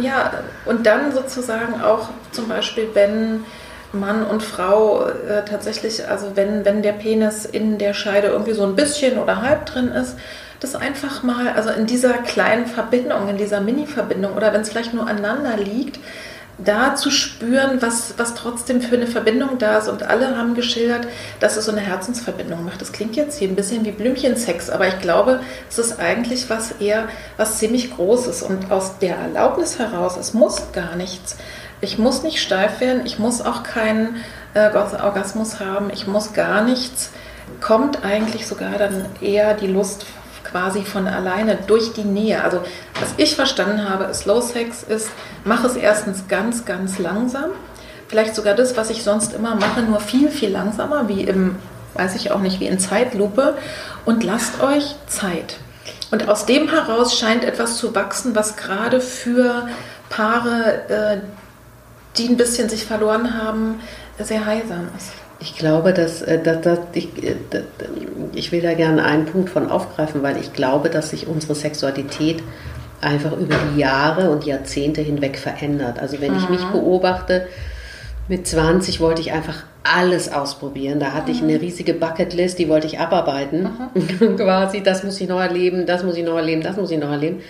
[0.00, 0.30] ja,
[0.66, 3.44] und dann sozusagen auch zum Beispiel, wenn
[3.92, 8.62] Mann und Frau äh, tatsächlich, also wenn, wenn der Penis in der Scheide irgendwie so
[8.62, 10.16] ein bisschen oder halb drin ist,
[10.60, 14.94] das einfach mal, also in dieser kleinen Verbindung, in dieser Mini-Verbindung oder wenn es vielleicht
[14.94, 15.98] nur aneinander liegt,
[16.64, 19.88] da zu spüren, was, was trotzdem für eine Verbindung da ist.
[19.88, 21.06] Und alle haben geschildert,
[21.40, 22.80] dass es so eine Herzensverbindung macht.
[22.80, 26.72] Das klingt jetzt hier ein bisschen wie Blümchensex, aber ich glaube, es ist eigentlich was
[26.72, 28.42] eher, was ziemlich Großes.
[28.42, 31.36] Und aus der Erlaubnis heraus, es muss gar nichts.
[31.80, 34.16] Ich muss nicht steif werden, ich muss auch keinen
[34.52, 37.10] äh, Orgasmus haben, ich muss gar nichts.
[37.60, 40.04] Kommt eigentlich sogar dann eher die Lust
[40.50, 42.42] quasi von alleine durch die Nähe.
[42.42, 42.62] Also
[43.00, 45.10] was ich verstanden habe, Slow Sex ist,
[45.44, 47.50] mach es erstens ganz, ganz langsam.
[48.08, 51.56] Vielleicht sogar das, was ich sonst immer mache, nur viel, viel langsamer, wie im,
[51.94, 53.56] weiß ich auch nicht, wie in Zeitlupe.
[54.04, 55.56] Und lasst euch Zeit.
[56.10, 59.68] Und aus dem heraus scheint etwas zu wachsen, was gerade für
[60.08, 61.18] Paare, äh,
[62.16, 63.80] die ein bisschen sich verloren haben,
[64.18, 65.12] sehr heilsam ist.
[65.40, 67.34] Ich glaube, dass, äh, dass, dass ich, äh,
[68.34, 72.42] ich will da gerne einen Punkt von aufgreifen, weil ich glaube, dass sich unsere Sexualität
[73.00, 75.98] einfach über die Jahre und Jahrzehnte hinweg verändert.
[75.98, 76.38] Also wenn mhm.
[76.38, 76.72] ich mich mhm.
[76.72, 77.46] beobachte,
[78.28, 81.00] mit 20 wollte ich einfach alles ausprobieren.
[81.00, 81.36] Da hatte mhm.
[81.36, 83.70] ich eine riesige Bucketlist, die wollte ich abarbeiten.
[83.94, 84.36] Mhm.
[84.36, 87.10] Quasi, das muss ich noch erleben, das muss ich noch erleben, das muss ich noch
[87.10, 87.40] erleben.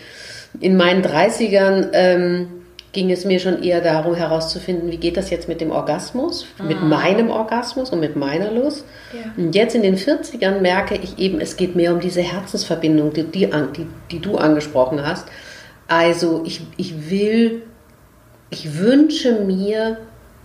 [0.60, 2.48] In meinen 30ern ähm,
[2.92, 6.64] ging es mir schon eher darum herauszufinden, wie geht das jetzt mit dem Orgasmus, ah.
[6.64, 8.84] mit meinem Orgasmus und mit meiner Lust.
[9.12, 9.30] Ja.
[9.36, 13.24] Und jetzt in den 40ern merke ich eben, es geht mehr um diese Herzensverbindung, die,
[13.24, 15.28] die, die, die du angesprochen hast.
[15.86, 17.62] Also ich, ich will,
[18.50, 19.98] ich wünsche mir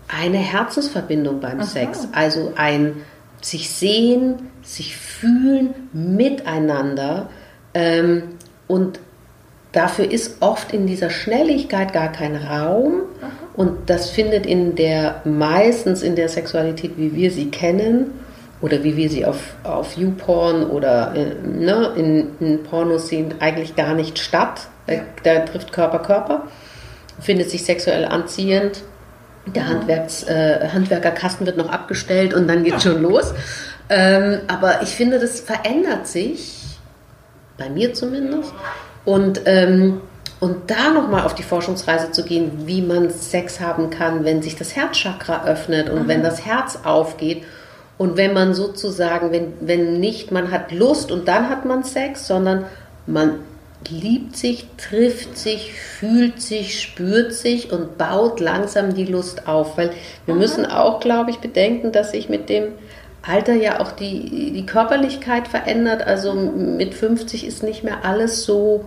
[0.08, 1.66] eine Herzensverbindung beim Aha.
[1.66, 2.98] Sex, also ein
[3.42, 7.30] sich sehen, sich fühlen miteinander
[7.74, 8.24] ähm,
[8.68, 9.00] und
[9.76, 13.02] Dafür ist oft in dieser Schnelligkeit gar kein Raum.
[13.22, 13.32] Aha.
[13.56, 18.12] Und das findet in der, meistens in der Sexualität, wie wir sie kennen,
[18.62, 23.76] oder wie wir sie auf, auf YouPorn oder äh, ne, in, in Pornos sehen, eigentlich
[23.76, 24.62] gar nicht statt.
[24.88, 25.02] Ja.
[25.24, 26.44] Da, trifft Körper Körper,
[27.20, 28.82] findet sich sexuell anziehend.
[29.48, 33.34] Der Handwerks, äh, Handwerkerkasten wird noch abgestellt und dann geht schon los.
[33.90, 36.80] Ähm, aber ich finde, das verändert sich,
[37.58, 38.54] bei mir zumindest,
[39.06, 40.02] und, ähm,
[40.40, 44.56] und da nochmal auf die Forschungsreise zu gehen, wie man Sex haben kann, wenn sich
[44.56, 46.08] das Herzchakra öffnet und mhm.
[46.08, 47.44] wenn das Herz aufgeht.
[47.98, 52.28] Und wenn man sozusagen, wenn, wenn nicht man hat Lust und dann hat man Sex,
[52.28, 52.66] sondern
[53.08, 53.40] man
[53.88, 59.78] liebt sich, trifft sich, fühlt sich, spürt sich und baut langsam die Lust auf.
[59.78, 59.92] Weil
[60.26, 60.42] wir mhm.
[60.42, 62.74] müssen auch, glaube ich, bedenken, dass sich mit dem
[63.28, 66.06] Alter ja auch die, die Körperlichkeit verändert.
[66.06, 68.86] Also mit 50 ist nicht mehr alles so.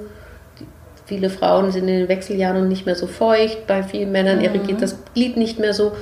[1.07, 3.67] Viele Frauen sind in den Wechseljahren und nicht mehr so feucht.
[3.67, 4.45] Bei vielen Männern mhm.
[4.45, 5.93] irrigiert das Glied nicht mehr so.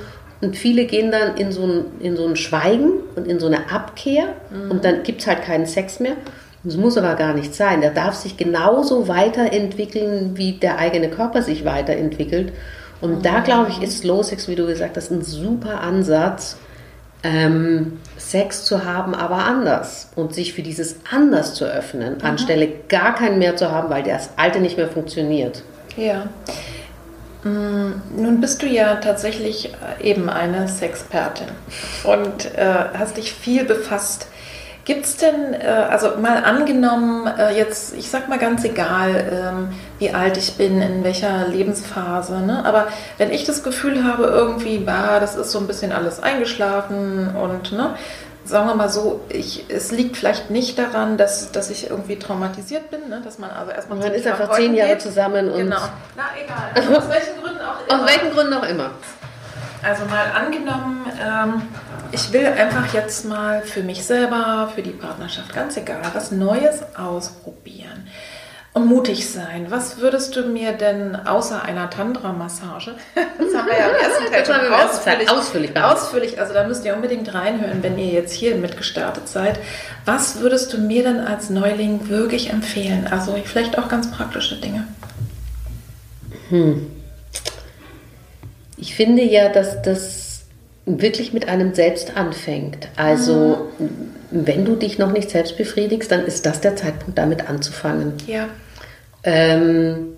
[0.41, 3.71] Und viele gehen dann in so ein, in so ein Schweigen und in so eine
[3.71, 4.25] Abkehr.
[4.51, 4.71] Mhm.
[4.71, 6.13] Und dann gibt es halt keinen Sex mehr.
[6.63, 7.81] Das muss aber gar nicht sein.
[7.81, 12.51] Der darf sich genauso weiterentwickeln, wie der eigene Körper sich weiterentwickelt.
[13.01, 13.21] Und mhm.
[13.23, 16.57] da, glaube ich, ist Slow Sex, wie du gesagt hast, ein super Ansatz,
[17.23, 22.25] ähm, Sex zu haben, aber anders und sich für dieses anders zu öffnen, mhm.
[22.25, 25.63] anstelle gar keinen mehr zu haben, weil das alte nicht mehr funktioniert.
[25.95, 26.27] Ja.
[27.43, 31.47] Mm, nun bist du ja tatsächlich eben eine Sexpertin
[32.03, 34.27] und äh, hast dich viel befasst
[34.87, 39.75] Gibt es denn, äh, also mal angenommen, äh, jetzt, ich sag mal ganz egal, ähm,
[39.99, 42.63] wie alt ich bin, in welcher Lebensphase, ne?
[42.63, 47.35] aber wenn ich das Gefühl habe, irgendwie, bah, das ist so ein bisschen alles eingeschlafen
[47.35, 47.95] und, ne,
[48.45, 52.89] sagen wir mal so, ich, es liegt vielleicht nicht daran, dass, dass ich irgendwie traumatisiert
[52.89, 53.19] bin, ne?
[53.21, 53.99] dass man also erstmal.
[53.99, 55.01] Man ist einfach zehn Jahre geht.
[55.01, 55.57] zusammen und.
[55.57, 55.81] Genau.
[56.15, 56.71] Na egal.
[56.73, 58.03] Also aus welchen Gründen auch immer.
[58.03, 58.91] Aus welchen Gründen auch immer.
[59.83, 61.61] Also mal angenommen, ähm,
[62.11, 66.81] ich will einfach jetzt mal für mich selber, für die Partnerschaft, ganz egal, was Neues
[66.95, 68.07] ausprobieren
[68.73, 69.67] und mutig sein.
[69.69, 74.45] Was würdest du mir denn außer einer Tantra-Massage, das haben wir ja im ersten Teil
[74.45, 79.27] schon ausführlich, ausführlich, ausführlich, also da müsst ihr unbedingt reinhören, wenn ihr jetzt hier mitgestartet
[79.27, 79.59] seid.
[80.05, 83.07] Was würdest du mir denn als Neuling wirklich empfehlen?
[83.09, 84.87] Also vielleicht auch ganz praktische Dinge.
[86.49, 86.91] Hm.
[88.77, 90.26] Ich finde ja, dass das
[90.87, 92.87] wirklich mit einem selbst anfängt.
[92.95, 93.89] Also mhm.
[94.31, 98.13] wenn du dich noch nicht selbst befriedigst, dann ist das der Zeitpunkt, damit anzufangen.
[98.25, 98.47] Ja.
[99.23, 100.13] Ähm,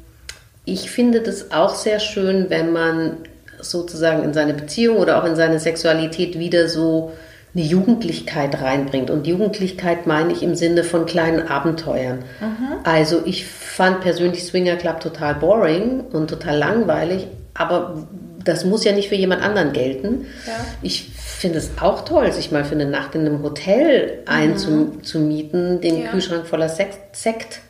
[0.66, 3.18] ich finde das auch sehr schön, wenn man
[3.60, 7.12] sozusagen in seine Beziehung oder auch in seine Sexualität wieder so
[7.56, 9.10] eine Jugendlichkeit reinbringt.
[9.10, 12.20] Und Jugendlichkeit meine ich im Sinne von kleinen Abenteuern.
[12.40, 12.68] Mhm.
[12.84, 18.08] Also ich fand persönlich Swinger Club total boring und total langweilig, aber
[18.50, 20.26] das muss ja nicht für jemand anderen gelten.
[20.46, 20.54] Ja.
[20.82, 25.82] Ich finde es auch toll, sich mal für eine Nacht in einem Hotel einzumieten, mhm.
[25.82, 26.10] den ja.
[26.10, 27.62] Kühlschrank voller Sekt, Sekt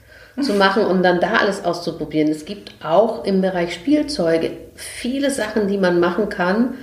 [0.41, 2.29] zu machen und dann da alles auszuprobieren.
[2.29, 6.75] Es gibt auch im Bereich Spielzeuge viele Sachen, die man machen kann,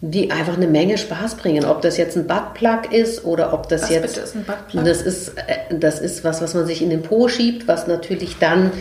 [0.00, 1.64] die einfach eine Menge Spaß bringen.
[1.64, 4.14] Ob das jetzt ein Buttplug ist oder ob das was jetzt.
[4.14, 4.84] Bitte ist ein Buttplug?
[4.84, 8.38] Das ist, äh, das ist was, was man sich in den Po schiebt, was natürlich
[8.38, 8.72] dann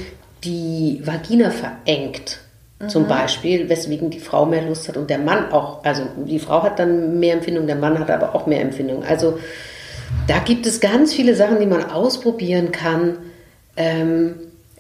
[0.44, 2.40] die Vagina verengt.
[2.88, 3.08] Zum mhm.
[3.08, 5.84] Beispiel, weswegen die Frau mehr Lust hat und der Mann auch.
[5.84, 9.04] Also die Frau hat dann mehr Empfindung, der Mann hat aber auch mehr Empfindung.
[9.04, 9.40] Also
[10.28, 13.18] da gibt es ganz viele Sachen, die man ausprobieren kann.
[13.76, 14.36] Ähm,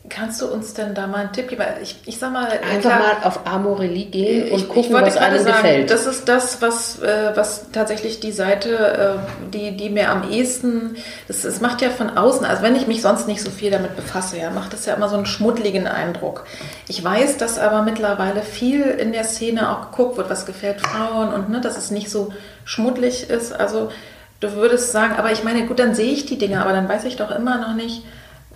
[0.10, 1.64] Kannst du uns denn da mal einen Tipp geben?
[1.82, 5.18] Ich, ich sag mal, einfach klar, mal auf Amorelie gehen und ich, gucken, ich was
[5.18, 5.92] einem sagen, gefällt.
[5.92, 10.96] Das ist das, was, äh, was tatsächlich die Seite, äh, die, die mir am ehesten,
[11.28, 13.96] das, das macht ja von außen, also wenn ich mich sonst nicht so viel damit
[13.96, 16.46] befasse, ja, macht das ja immer so einen schmuddeligen Eindruck.
[16.88, 21.34] Ich weiß, dass aber mittlerweile viel in der Szene auch geguckt wird, was gefällt Frauen
[21.34, 22.32] und ne, dass es nicht so
[22.64, 23.52] schmuddelig ist.
[23.52, 23.92] Also
[24.40, 27.04] du würdest sagen, aber ich meine, gut, dann sehe ich die Dinge, aber dann weiß
[27.06, 28.04] ich doch immer noch nicht,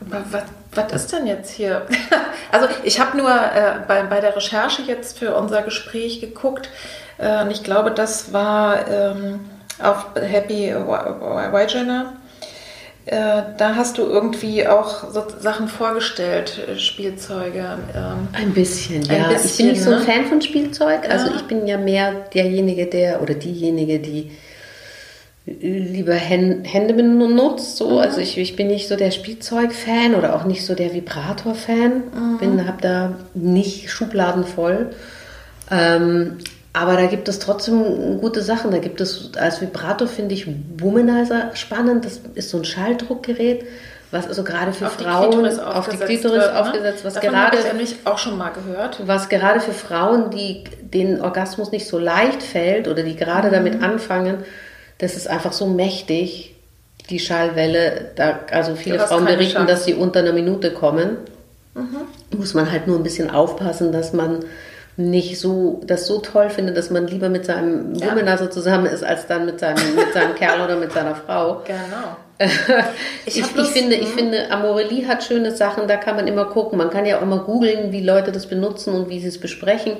[0.01, 1.85] was, was ist denn jetzt hier?
[2.51, 6.69] also ich habe nur äh, bei, bei der Recherche jetzt für unser Gespräch geguckt
[7.17, 9.41] äh, und ich glaube, das war ähm,
[9.81, 12.13] auf Happy Wygener.
[13.05, 17.79] Äh, da hast du irgendwie auch so Sachen vorgestellt, äh, Spielzeuge.
[17.95, 19.25] Ähm, ein bisschen, ja.
[19.25, 20.05] Ein bisschen, ich bin nicht so ein ne?
[20.05, 21.09] Fan von Spielzeug.
[21.09, 21.35] Also ja.
[21.35, 24.31] ich bin ja mehr derjenige, der oder diejenige, die
[25.45, 27.77] lieber Hände benutzt.
[27.77, 27.91] So.
[27.91, 27.97] Mhm.
[27.97, 32.03] Also ich, ich bin nicht so der Spielzeug-Fan oder auch nicht so der Vibrator-Fan.
[32.13, 32.37] Mhm.
[32.39, 34.91] Bin, habe da nicht Schubladen voll.
[35.69, 36.37] Ähm,
[36.73, 38.71] aber da gibt es trotzdem gute Sachen.
[38.71, 42.05] Da gibt es als Vibrator finde ich Womanizer spannend.
[42.05, 43.65] Das ist so ein Schalldruckgerät,
[44.11, 46.59] was also gerade für auf Frauen die auf die Klitoris wird, ne?
[46.59, 49.01] aufgesetzt, was Davon gerade ich nämlich auch schon mal gehört.
[49.05, 53.51] Was gerade für Frauen, die den Orgasmus nicht so leicht fällt oder die gerade mhm.
[53.51, 54.37] damit anfangen,
[55.01, 56.55] das ist einfach so mächtig,
[57.09, 58.11] die Schallwelle.
[58.15, 59.73] Da, also viele Frauen berichten, Chance.
[59.73, 61.17] dass sie unter einer Minute kommen.
[61.73, 62.37] Mhm.
[62.37, 64.45] Muss man halt nur ein bisschen aufpassen, dass man
[64.97, 68.11] nicht so das so toll findet, dass man lieber mit seinem ja.
[68.11, 71.63] Womanizer zusammen ist, als dann mit seinem, mit seinem Kerl oder mit seiner Frau.
[71.65, 72.17] Genau.
[73.27, 74.17] ich, ich, ich, finde, ich mhm.
[74.17, 76.77] finde, Amorelie hat schöne Sachen, da kann man immer gucken.
[76.77, 79.93] Man kann ja auch mal googeln, wie Leute das benutzen und wie sie es besprechen.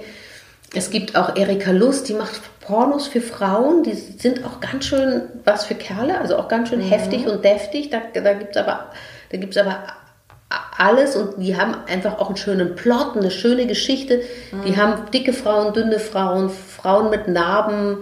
[0.74, 5.24] Es gibt auch Erika Lust, die macht Pornos für Frauen, die sind auch ganz schön
[5.44, 6.90] was für Kerle, also auch ganz schön mhm.
[6.90, 7.90] heftig und deftig.
[7.90, 8.88] Da, da gibt es aber,
[9.58, 9.82] aber
[10.78, 14.22] alles und die haben einfach auch einen schönen Plot, eine schöne Geschichte.
[14.52, 14.66] Mhm.
[14.66, 18.00] Die haben dicke Frauen, dünne Frauen, Frauen mit Narben,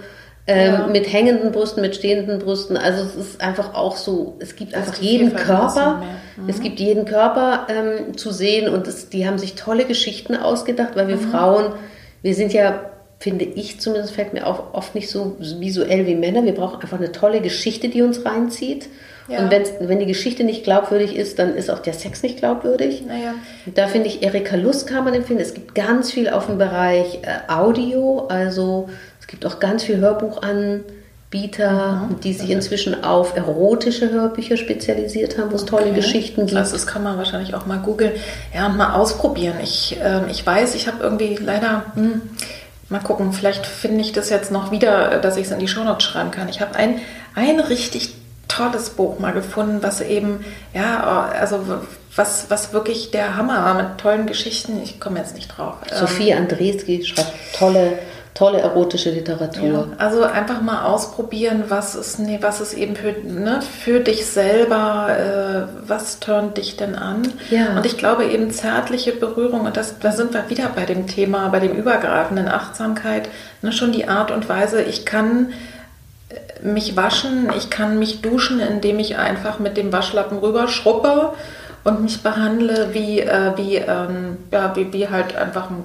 [0.47, 0.87] ähm, ja.
[0.87, 2.77] mit hängenden Brüsten, mit stehenden Brüsten.
[2.77, 6.01] Also es ist einfach auch so, es gibt das einfach jeden Körper.
[6.37, 6.49] Mhm.
[6.49, 10.95] Es gibt jeden Körper ähm, zu sehen und es, die haben sich tolle Geschichten ausgedacht,
[10.95, 11.31] weil wir mhm.
[11.31, 11.73] Frauen
[12.21, 16.43] wir sind ja, finde ich zumindest, fällt mir auf, oft nicht so visuell wie Männer.
[16.43, 18.87] Wir brauchen einfach eine tolle Geschichte, die uns reinzieht.
[19.27, 19.43] Ja.
[19.43, 19.51] Und
[19.81, 23.03] wenn die Geschichte nicht glaubwürdig ist, dann ist auch der Sex nicht glaubwürdig.
[23.05, 23.35] Naja.
[23.75, 25.39] Da finde ich, Erika Lust kann man empfehlen.
[25.39, 28.25] Es gibt ganz viel auf dem Bereich äh, Audio.
[28.27, 30.83] Also es gibt auch ganz viel Hörbuch an.
[31.29, 32.19] Bieter, mhm.
[32.21, 36.57] die sich inzwischen auf erotische Hörbücher spezialisiert haben, wo es tolle Geschichten gibt.
[36.57, 38.13] Also das kann man wahrscheinlich auch mal googeln.
[38.53, 39.57] Ja, und mal ausprobieren.
[39.61, 42.21] Ich, äh, ich weiß, ich habe irgendwie leider, hm,
[42.89, 46.03] mal gucken, vielleicht finde ich das jetzt noch wieder, dass ich es in die Shownotes
[46.03, 46.49] schreiben kann.
[46.49, 46.99] Ich habe ein,
[47.35, 48.15] ein richtig
[48.47, 51.59] tolles Buch mal gefunden, was eben, ja, also
[52.15, 54.81] was, was wirklich der Hammer war mit tollen Geschichten.
[54.83, 55.75] Ich komme jetzt nicht drauf.
[55.93, 57.99] Sophie ähm, Andreski schreibt tolle
[58.39, 59.67] tolle erotische Literatur.
[59.67, 64.27] Ja, also einfach mal ausprobieren, was ist, nee, was ist eben für, ne, für dich
[64.27, 67.27] selber, äh, was turnt dich denn an?
[67.49, 67.75] Ja.
[67.75, 71.49] Und ich glaube eben zärtliche Berührung, und das, da sind wir wieder bei dem Thema,
[71.49, 73.27] bei dem übergreifenden Achtsamkeit,
[73.61, 75.51] ne, schon die Art und Weise, ich kann
[76.29, 81.33] äh, mich waschen, ich kann mich duschen, indem ich einfach mit dem Waschlappen rüberschruppe
[81.83, 85.83] und mich behandle wie, äh, wie, ähm, ja, wie, wie halt einfach ein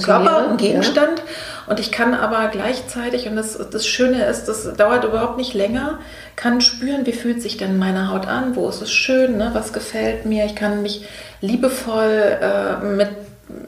[0.00, 1.18] Körper, ein Gegenstand.
[1.18, 1.24] Ja.
[1.66, 5.98] Und ich kann aber gleichzeitig, und das, das Schöne ist, das dauert überhaupt nicht länger,
[6.36, 9.50] kann spüren, wie fühlt sich denn meine Haut an, wo ist es schön, ne?
[9.52, 10.44] was gefällt mir.
[10.44, 11.06] Ich kann mich
[11.40, 13.10] liebevoll äh, mit,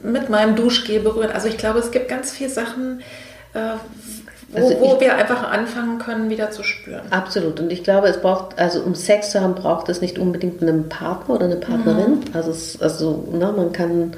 [0.03, 1.31] mit meinem Duschgel berühren.
[1.31, 3.01] Also ich glaube, es gibt ganz viele Sachen,
[3.53, 3.59] äh,
[4.49, 7.01] wo, also wo wir einfach anfangen können, wieder zu spüren.
[7.09, 7.59] Absolut.
[7.59, 10.89] Und ich glaube, es braucht, also um Sex zu haben, braucht es nicht unbedingt einen
[10.89, 12.11] Partner oder eine Partnerin.
[12.11, 12.23] Mhm.
[12.33, 14.15] Also, es, also ne, man kann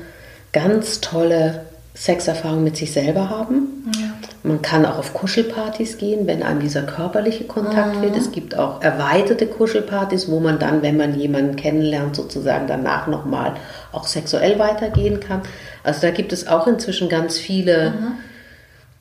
[0.52, 1.62] ganz tolle
[1.98, 3.92] Sexerfahrung mit sich selber haben.
[4.00, 4.14] Ja.
[4.44, 8.02] Man kann auch auf Kuschelpartys gehen, wenn einem dieser körperliche Kontakt mhm.
[8.04, 8.16] wird.
[8.16, 13.56] Es gibt auch erweiterte Kuschelpartys, wo man dann, wenn man jemanden kennenlernt, sozusagen danach nochmal
[13.92, 15.42] auch sexuell weitergehen kann.
[15.84, 18.12] Also da gibt es auch inzwischen ganz viele, mhm.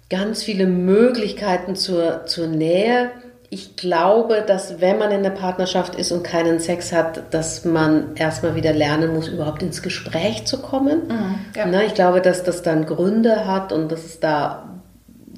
[0.08, 3.10] ganz viele Möglichkeiten zur, zur Nähe
[3.50, 8.16] ich glaube, dass wenn man in der Partnerschaft ist und keinen Sex hat, dass man
[8.16, 11.08] erstmal wieder lernen muss, überhaupt ins Gespräch zu kommen.
[11.08, 11.66] Mhm, ja.
[11.66, 14.68] Ne, ich glaube, dass das dann Gründe hat und dass es da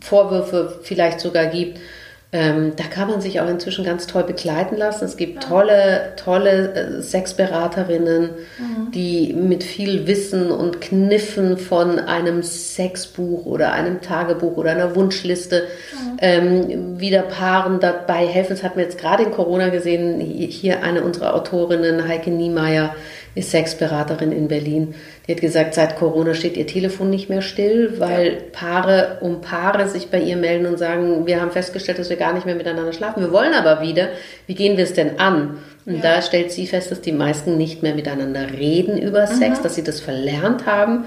[0.01, 1.81] Vorwürfe vielleicht sogar gibt,
[2.31, 5.07] ähm, da kann man sich auch inzwischen ganz toll begleiten lassen.
[5.07, 8.25] Es gibt tolle, tolle äh, Sexberaterinnen,
[8.59, 8.91] mhm.
[8.93, 15.69] die mit viel Wissen und Kniffen von einem Sexbuch oder einem Tagebuch oder einer Wunschliste
[15.93, 16.19] mhm.
[16.21, 18.51] ähm, wieder Paaren dabei helfen.
[18.51, 20.21] Das hatten wir jetzt gerade in Corona gesehen.
[20.21, 22.95] Hier eine unserer Autorinnen, Heike Niemeyer,
[23.35, 24.95] ist Sexberaterin in Berlin.
[25.29, 29.87] Die hat gesagt, seit Corona steht ihr Telefon nicht mehr still, weil Paare um Paare
[29.87, 32.95] sich bei ihr melden und sagen, wir haben festgestellt, dass wir gar nicht mehr miteinander
[32.95, 33.23] schlafen.
[33.23, 34.09] Wir wollen aber wieder.
[34.47, 35.59] Wie gehen wir es denn an?
[35.85, 36.01] Und ja.
[36.01, 39.63] da stellt sie fest, dass die meisten nicht mehr miteinander reden über Sex, mhm.
[39.63, 41.05] dass sie das verlernt haben.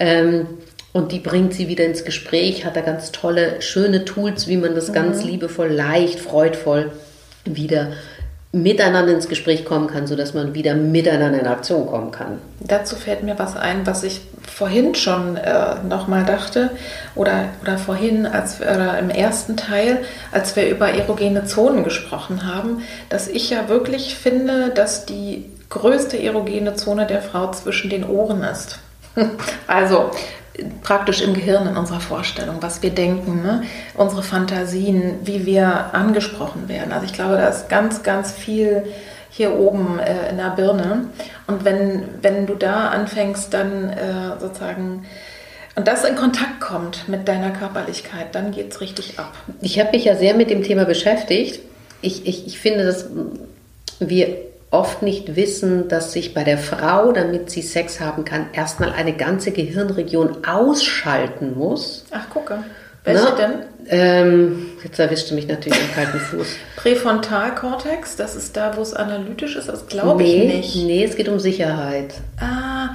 [0.00, 0.48] Ähm,
[0.92, 4.74] und die bringt sie wieder ins Gespräch, hat da ganz tolle, schöne Tools, wie man
[4.74, 4.94] das mhm.
[4.94, 6.90] ganz liebevoll, leicht, freudvoll
[7.44, 7.92] wieder
[8.52, 12.38] miteinander ins Gespräch kommen kann, sodass man wieder miteinander in Aktion kommen kann.
[12.58, 16.70] Dazu fällt mir was ein, was ich vorhin schon äh, nochmal dachte
[17.14, 19.98] oder, oder vorhin als oder im ersten Teil,
[20.32, 26.20] als wir über erogene Zonen gesprochen haben, dass ich ja wirklich finde, dass die größte
[26.20, 28.80] erogene Zone der Frau zwischen den Ohren ist.
[29.68, 30.10] also
[30.82, 33.62] praktisch im Gehirn in unserer Vorstellung, was wir denken, ne?
[33.96, 36.92] unsere Fantasien, wie wir angesprochen werden.
[36.92, 38.84] Also ich glaube, da ist ganz, ganz viel
[39.30, 41.06] hier oben äh, in der Birne.
[41.46, 45.04] Und wenn, wenn du da anfängst, dann äh, sozusagen
[45.76, 49.32] und das in Kontakt kommt mit deiner Körperlichkeit, dann geht es richtig ab.
[49.62, 51.60] Ich habe mich ja sehr mit dem Thema beschäftigt.
[52.02, 53.06] Ich, ich, ich finde, dass
[54.00, 58.92] wir oft nicht wissen, dass sich bei der Frau, damit sie Sex haben kann, erstmal
[58.92, 62.04] eine ganze Gehirnregion ausschalten muss.
[62.10, 62.62] Ach, gucke.
[63.02, 63.52] Welche Na, denn?
[63.88, 66.46] Ähm, jetzt erwischte mich natürlich am kalten Fuß.
[66.76, 70.86] Präfrontalkortex, das ist da, wo es analytisch ist, das glaube nee, ich nicht.
[70.86, 72.14] Nee, es geht um Sicherheit.
[72.38, 72.90] Ah,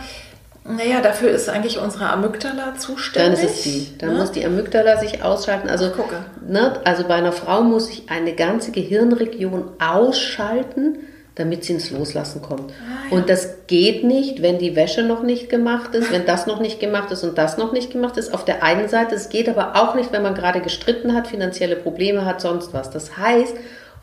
[0.63, 3.39] naja, dafür ist eigentlich unsere Amygdala zuständig.
[3.39, 3.97] Dann ist es die.
[3.97, 4.19] Dann ne?
[4.19, 5.69] muss die Amygdala sich ausschalten.
[5.69, 6.25] Also, Gucke.
[6.47, 10.99] Ne, also bei einer Frau muss sich eine ganze Gehirnregion ausschalten,
[11.35, 12.71] damit sie ins Loslassen kommt.
[12.71, 13.17] Ah, ja.
[13.17, 16.79] Und das geht nicht, wenn die Wäsche noch nicht gemacht ist, wenn das noch nicht
[16.79, 18.33] gemacht ist und das noch nicht gemacht ist.
[18.33, 21.75] Auf der einen Seite, es geht aber auch nicht, wenn man gerade gestritten hat, finanzielle
[21.75, 22.89] Probleme hat, sonst was.
[22.89, 23.55] Das heißt,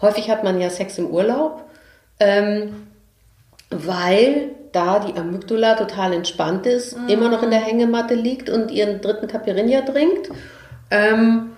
[0.03, 1.65] häufig hat man ja Sex im Urlaub,
[2.21, 2.87] ähm,
[3.71, 7.09] weil da die Amygdala total entspannt ist, mhm.
[7.09, 10.31] immer noch in der Hängematte liegt und ihren dritten Caipirinha trinkt.
[10.91, 11.52] Ähm,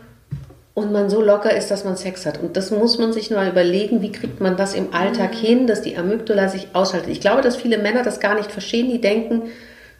[0.74, 2.40] und man so locker ist, dass man Sex hat.
[2.40, 5.46] Und das muss man sich mal überlegen, wie kriegt man das im Alltag mhm.
[5.46, 7.10] hin, dass die Amygdala sich ausschaltet.
[7.10, 9.42] Ich glaube, dass viele Männer das gar nicht verstehen, die denken,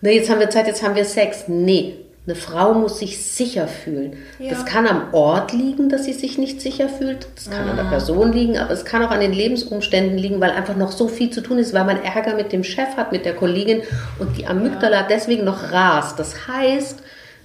[0.01, 1.45] na, jetzt haben wir Zeit, jetzt haben wir Sex.
[1.47, 1.95] Nee,
[2.27, 4.17] eine Frau muss sich sicher fühlen.
[4.39, 4.51] Ja.
[4.51, 7.29] Das kann am Ort liegen, dass sie sich nicht sicher fühlt.
[7.37, 7.71] Das kann ah.
[7.71, 7.91] an der ah.
[7.91, 11.31] Person liegen, aber es kann auch an den Lebensumständen liegen, weil einfach noch so viel
[11.31, 13.83] zu tun ist, weil man Ärger mit dem Chef hat, mit der Kollegin
[14.19, 15.07] und die Amygdala ja.
[15.09, 16.19] deswegen noch rast.
[16.19, 17.01] Das heißt,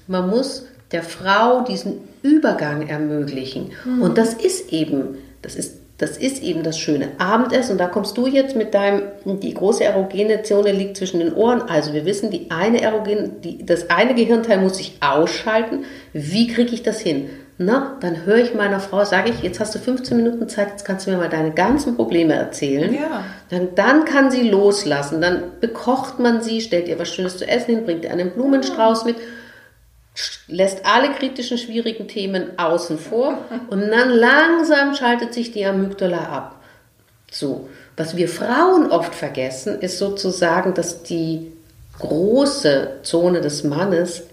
[0.08, 3.72] man muss der Frau diesen Übergang ermöglichen.
[3.86, 4.02] Mhm.
[4.02, 7.74] Und das ist eben, das ist, das ist eben das schöne Abendessen.
[7.74, 11.62] Und da kommst du jetzt mit deinem, die große erogene Zone liegt zwischen den Ohren.
[11.62, 15.84] Also wir wissen, die eine erogene, die, das eine Gehirnteil muss sich ausschalten.
[16.14, 17.30] Wie kriege ich das hin?
[17.62, 20.86] Na, dann höre ich meiner Frau, sage ich, jetzt hast du 15 Minuten Zeit, jetzt
[20.86, 22.94] kannst du mir mal deine ganzen Probleme erzählen.
[22.94, 23.26] Ja.
[23.50, 25.20] Dann, dann kann sie loslassen.
[25.20, 29.04] Dann bekocht man sie, stellt ihr was Schönes zu essen hin, bringt ihr einen Blumenstrauß
[29.04, 29.18] mit
[30.48, 33.38] lässt alle kritischen, schwierigen Themen außen vor
[33.70, 36.56] und dann langsam schaltet sich die Amygdala ab.
[37.32, 41.52] So, was wir Frauen oft vergessen, ist sozusagen, dass die
[42.00, 44.24] große Zone des Mannes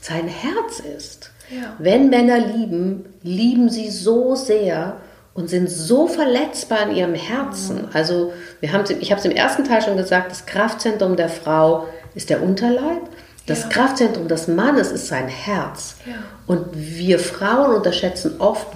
[0.00, 1.30] sein Herz ist.
[1.50, 1.74] Ja.
[1.78, 4.96] Wenn Männer lieben, lieben sie so sehr
[5.34, 7.88] und sind so verletzbar in ihrem Herzen.
[7.92, 11.88] Also wir haben, ich habe es im ersten Teil schon gesagt, das Kraftzentrum der Frau
[12.14, 13.02] ist der Unterleib.
[13.46, 13.68] Das ja.
[13.68, 15.96] Kraftzentrum des Mannes ist sein Herz.
[16.06, 16.14] Ja.
[16.46, 18.68] Und wir Frauen unterschätzen oft,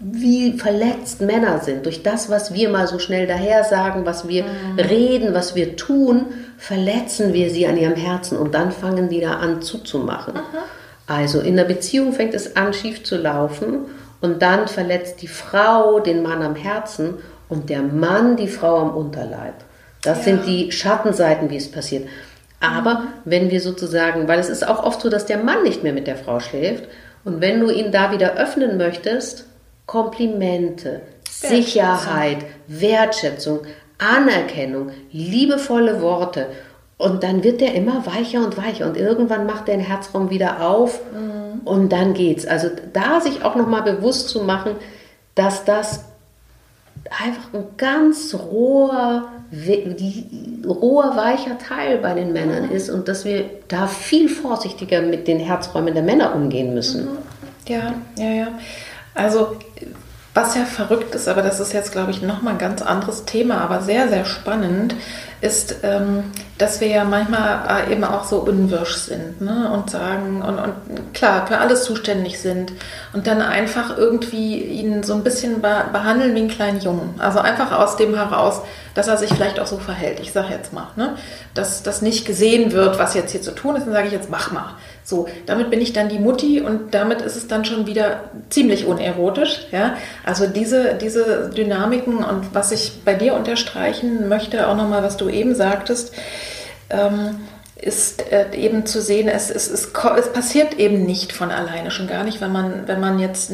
[0.00, 1.86] wie verletzt Männer sind.
[1.86, 4.78] Durch das, was wir mal so schnell daher sagen, was wir mhm.
[4.78, 6.26] reden, was wir tun,
[6.58, 10.34] verletzen wir sie an ihrem Herzen und dann fangen die da an zuzumachen.
[10.34, 10.58] Mhm.
[11.06, 13.86] Also in der Beziehung fängt es an, schief zu laufen
[14.20, 17.14] und dann verletzt die Frau den Mann am Herzen
[17.48, 19.54] und der Mann die Frau am Unterleib.
[20.02, 20.24] Das ja.
[20.24, 22.08] sind die Schattenseiten, wie es passiert.
[22.62, 25.92] Aber wenn wir sozusagen, weil es ist auch oft so, dass der Mann nicht mehr
[25.92, 26.84] mit der Frau schläft
[27.24, 29.46] und wenn du ihn da wieder öffnen möchtest,
[29.86, 31.02] Komplimente,
[31.40, 31.50] Wertschätzung.
[31.50, 33.60] Sicherheit, Wertschätzung,
[33.98, 36.46] Anerkennung, liebevolle Worte
[36.98, 40.64] und dann wird der immer weicher und weicher und irgendwann macht der den Herzraum wieder
[40.64, 41.66] auf mhm.
[41.66, 42.46] und dann geht's.
[42.46, 44.76] Also da sich auch noch mal bewusst zu machen,
[45.34, 46.04] dass das
[47.10, 49.31] einfach ein ganz roher
[50.66, 55.38] roher, weicher Teil bei den Männern ist und dass wir da viel vorsichtiger mit den
[55.38, 57.04] Herzräumen der Männer umgehen müssen.
[57.04, 57.18] Mhm.
[57.68, 58.48] Ja, ja, ja.
[59.14, 59.56] Also
[60.34, 63.60] was ja verrückt ist, aber das ist jetzt, glaube ich, nochmal ein ganz anderes Thema,
[63.60, 64.94] aber sehr, sehr spannend.
[65.42, 69.72] ist, ähm, dass wir ja manchmal äh, eben auch so unwirsch sind ne?
[69.72, 72.72] und sagen und, und klar für alles zuständig sind
[73.12, 77.16] und dann einfach irgendwie ihn so ein bisschen behandeln wie einen kleinen Jungen.
[77.18, 78.62] Also einfach aus dem heraus,
[78.94, 80.20] dass er sich vielleicht auch so verhält.
[80.20, 81.16] Ich sage jetzt mal, ne?
[81.54, 84.30] dass das nicht gesehen wird, was jetzt hier zu tun ist, dann sage ich jetzt
[84.30, 84.76] mach mal.
[85.04, 88.86] So, damit bin ich dann die Mutti und damit ist es dann schon wieder ziemlich
[88.86, 89.66] unerotisch.
[89.72, 89.96] Ja?
[90.24, 95.28] Also diese, diese Dynamiken und was ich bei dir unterstreichen möchte, auch nochmal, was du
[95.28, 96.14] eben sagtest,
[96.90, 97.40] ähm,
[97.76, 102.06] ist äh, eben zu sehen, es, es, es, es passiert eben nicht von alleine, schon
[102.06, 103.50] gar nicht, wenn man, wenn man jetzt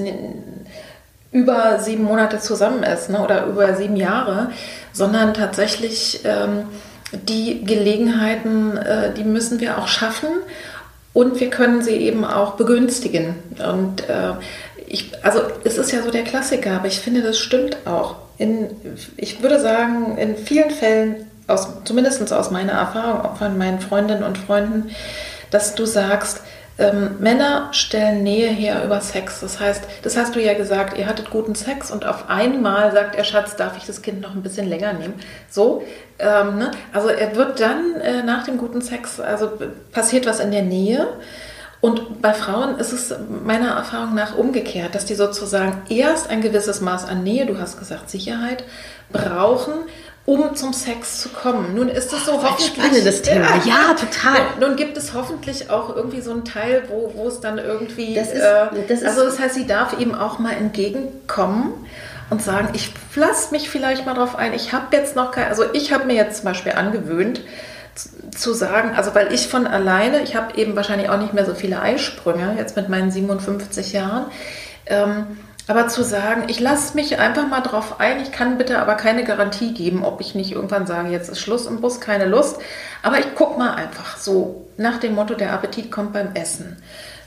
[1.33, 4.51] über sieben Monate zusammen ist ne, oder über sieben Jahre,
[4.93, 6.65] sondern tatsächlich ähm,
[7.13, 10.29] die Gelegenheiten, äh, die müssen wir auch schaffen
[11.19, 13.35] und wir können sie eben auch begünstigen.
[13.59, 14.35] Und äh,
[14.87, 18.15] ich, also es ist ja so der Klassiker, aber ich finde, das stimmt auch.
[18.39, 18.69] In,
[19.17, 24.23] ich würde sagen, in vielen Fällen, aus, zumindest aus meiner Erfahrung, auch von meinen Freundinnen
[24.23, 24.91] und Freunden,
[25.51, 26.43] dass du sagst,
[26.79, 29.41] ähm, Männer stellen Nähe her über Sex.
[29.41, 33.17] Das heißt, das hast du ja gesagt, ihr hattet guten Sex und auf einmal sagt
[33.17, 35.15] er, Schatz, darf ich das Kind noch ein bisschen länger nehmen?
[35.51, 35.83] So,
[36.19, 36.71] ähm, ne?
[36.93, 39.51] also er wird dann äh, nach dem guten Sex, also
[39.93, 41.09] passiert was in der Nähe.
[41.81, 43.15] Und bei Frauen ist es
[43.45, 47.79] meiner Erfahrung nach umgekehrt, dass die sozusagen erst ein gewisses Maß an Nähe, du hast
[47.79, 48.65] gesagt Sicherheit,
[49.13, 49.75] brauchen,
[50.29, 51.75] um zum Sex zu kommen.
[51.75, 52.67] Nun ist es so oh, hoffentlich.
[52.67, 54.37] Spannendes Thema, ja, ja total.
[54.61, 58.15] Nun gibt es hoffentlich auch irgendwie so einen Teil, wo, wo es dann irgendwie.
[58.15, 61.73] Das ist, äh, das also, das heißt, sie darf ihm auch mal entgegenkommen
[62.29, 64.53] und sagen, ich lasse mich vielleicht mal drauf ein.
[64.53, 65.49] Ich habe jetzt noch kein.
[65.49, 67.41] Also, ich habe mir jetzt zum Beispiel angewöhnt,
[68.37, 71.55] zu sagen, also weil ich von alleine, ich habe eben wahrscheinlich auch nicht mehr so
[71.55, 74.27] viele Eisprünge, jetzt mit meinen 57 Jahren.
[74.85, 75.39] Ähm,
[75.69, 79.25] aber zu sagen, ich lasse mich einfach mal drauf ein, ich kann bitte aber keine
[79.25, 82.59] Garantie geben, ob ich nicht irgendwann sage, jetzt ist Schluss im Bus, keine Lust.
[83.03, 86.83] Aber ich gucke mal einfach so nach dem Motto, der Appetit kommt beim Essen.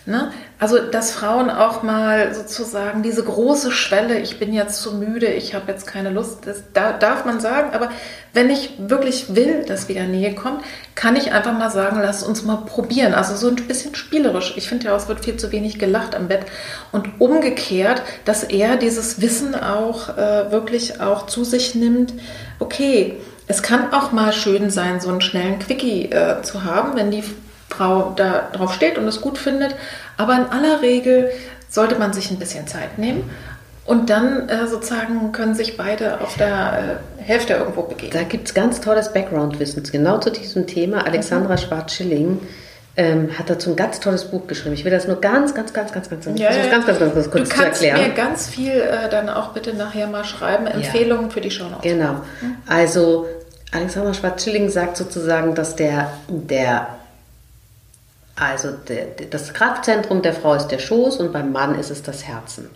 [0.07, 0.31] Ne?
[0.57, 5.53] Also, dass Frauen auch mal sozusagen diese große Schwelle, ich bin jetzt zu müde, ich
[5.53, 7.73] habe jetzt keine Lust, das da, darf man sagen.
[7.73, 7.91] Aber
[8.33, 10.63] wenn ich wirklich will, dass wieder Nähe kommt,
[10.95, 13.13] kann ich einfach mal sagen, lass uns mal probieren.
[13.13, 14.53] Also so ein bisschen spielerisch.
[14.57, 16.47] Ich finde ja, es wird viel zu wenig gelacht am Bett.
[16.91, 22.13] Und umgekehrt, dass er dieses Wissen auch äh, wirklich auch zu sich nimmt.
[22.57, 27.11] Okay, es kann auch mal schön sein, so einen schnellen Quickie äh, zu haben, wenn
[27.11, 27.23] die
[27.71, 29.75] Frau da drauf steht und es gut findet.
[30.17, 31.31] Aber in aller Regel
[31.69, 33.29] sollte man sich ein bisschen Zeit nehmen.
[33.85, 38.11] Und dann äh, sozusagen können sich beide auf der äh, Hälfte irgendwo begegnen.
[38.11, 39.83] Da gibt es ganz tolles Background-Wissen.
[39.91, 41.05] Genau zu diesem Thema.
[41.05, 41.57] Alexandra mhm.
[41.57, 42.39] Schwarz-Schilling
[42.95, 44.75] ähm, hat dazu ein ganz tolles Buch geschrieben.
[44.75, 47.31] Ich will das nur ganz, ganz, ganz, ganz, ganz, ja, ganz, ganz, ganz, ganz, ganz
[47.31, 50.67] kurz du kannst mir ganz viel äh, dann auch bitte nachher mal schreiben.
[50.67, 51.31] Empfehlungen ja.
[51.31, 51.81] für die Shownotes.
[51.81, 52.13] Genau.
[52.41, 52.57] Mhm.
[52.67, 53.25] Also
[53.71, 56.87] Alexandra Schwarz-Schilling sagt sozusagen, dass der, der
[58.41, 58.69] also
[59.29, 62.71] das Kraftzentrum der Frau ist der Schoß und beim Mann ist es das Herzen.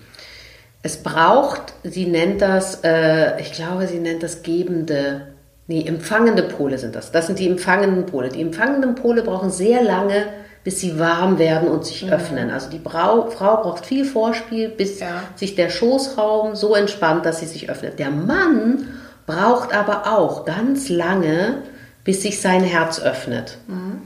[0.84, 5.34] Es braucht, sie nennt das, äh, ich glaube, sie nennt das gebende,
[5.66, 7.12] nee, empfangende Pole sind das.
[7.12, 8.30] Das sind die empfangenden Pole.
[8.30, 10.28] Die empfangenden Pole brauchen sehr lange,
[10.64, 12.12] bis sie warm werden und sich mhm.
[12.12, 12.52] öffnen.
[12.52, 15.24] Also die Brau, Frau braucht viel Vorspiel, bis ja.
[15.36, 17.98] sich der Schoßraum so entspannt, dass sie sich öffnet.
[17.98, 18.88] Der Mann
[19.26, 21.64] braucht aber auch ganz lange,
[22.04, 23.58] bis sich sein Herz öffnet.
[23.66, 24.04] Mhm.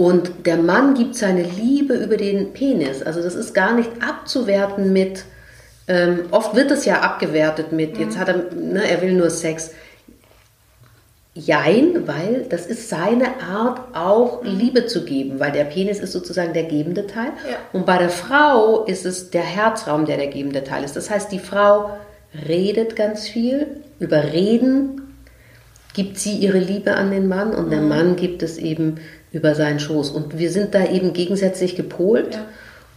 [0.00, 3.02] Und der Mann gibt seine Liebe über den Penis.
[3.02, 5.26] Also das ist gar nicht abzuwerten mit,
[5.88, 8.04] ähm, oft wird es ja abgewertet mit, mhm.
[8.04, 9.72] jetzt hat er, ne, er will nur Sex.
[11.34, 14.58] Jein, weil das ist seine Art, auch mhm.
[14.58, 17.32] Liebe zu geben, weil der Penis ist sozusagen der gebende Teil.
[17.46, 17.58] Ja.
[17.74, 20.96] Und bei der Frau ist es der Herzraum, der der gebende Teil ist.
[20.96, 21.90] Das heißt, die Frau
[22.48, 23.66] redet ganz viel,
[23.98, 25.02] über Reden
[25.92, 27.88] gibt sie ihre Liebe an den Mann und der mhm.
[27.88, 28.96] Mann gibt es eben
[29.32, 30.10] über seinen Schoß.
[30.10, 32.34] Und wir sind da eben gegensätzlich gepolt.
[32.34, 32.46] Ja.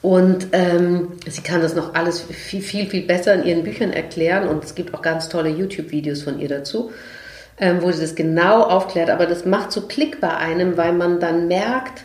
[0.02, 4.48] Und ähm, sie kann das noch alles viel, viel, viel besser in ihren Büchern erklären.
[4.48, 6.92] Und es gibt auch ganz tolle YouTube-Videos von ihr dazu,
[7.58, 9.10] ähm, wo sie das genau aufklärt.
[9.10, 12.04] Aber das macht so Klick bei einem, weil man dann merkt,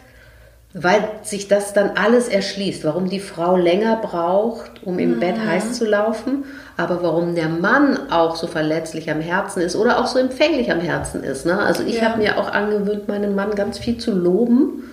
[0.75, 5.21] weil sich das dann alles erschließt, warum die Frau länger braucht, um im mhm.
[5.21, 6.45] Bett heiß zu laufen,
[6.79, 10.81] aber warum der Mann auch so verletzlich am Herzen ist oder auch so empfänglich am
[10.81, 11.45] Herzen ist.
[11.45, 11.59] Ne?
[11.59, 12.03] Also ich ja.
[12.03, 14.85] habe mir auch angewöhnt, meinen Mann ganz viel zu loben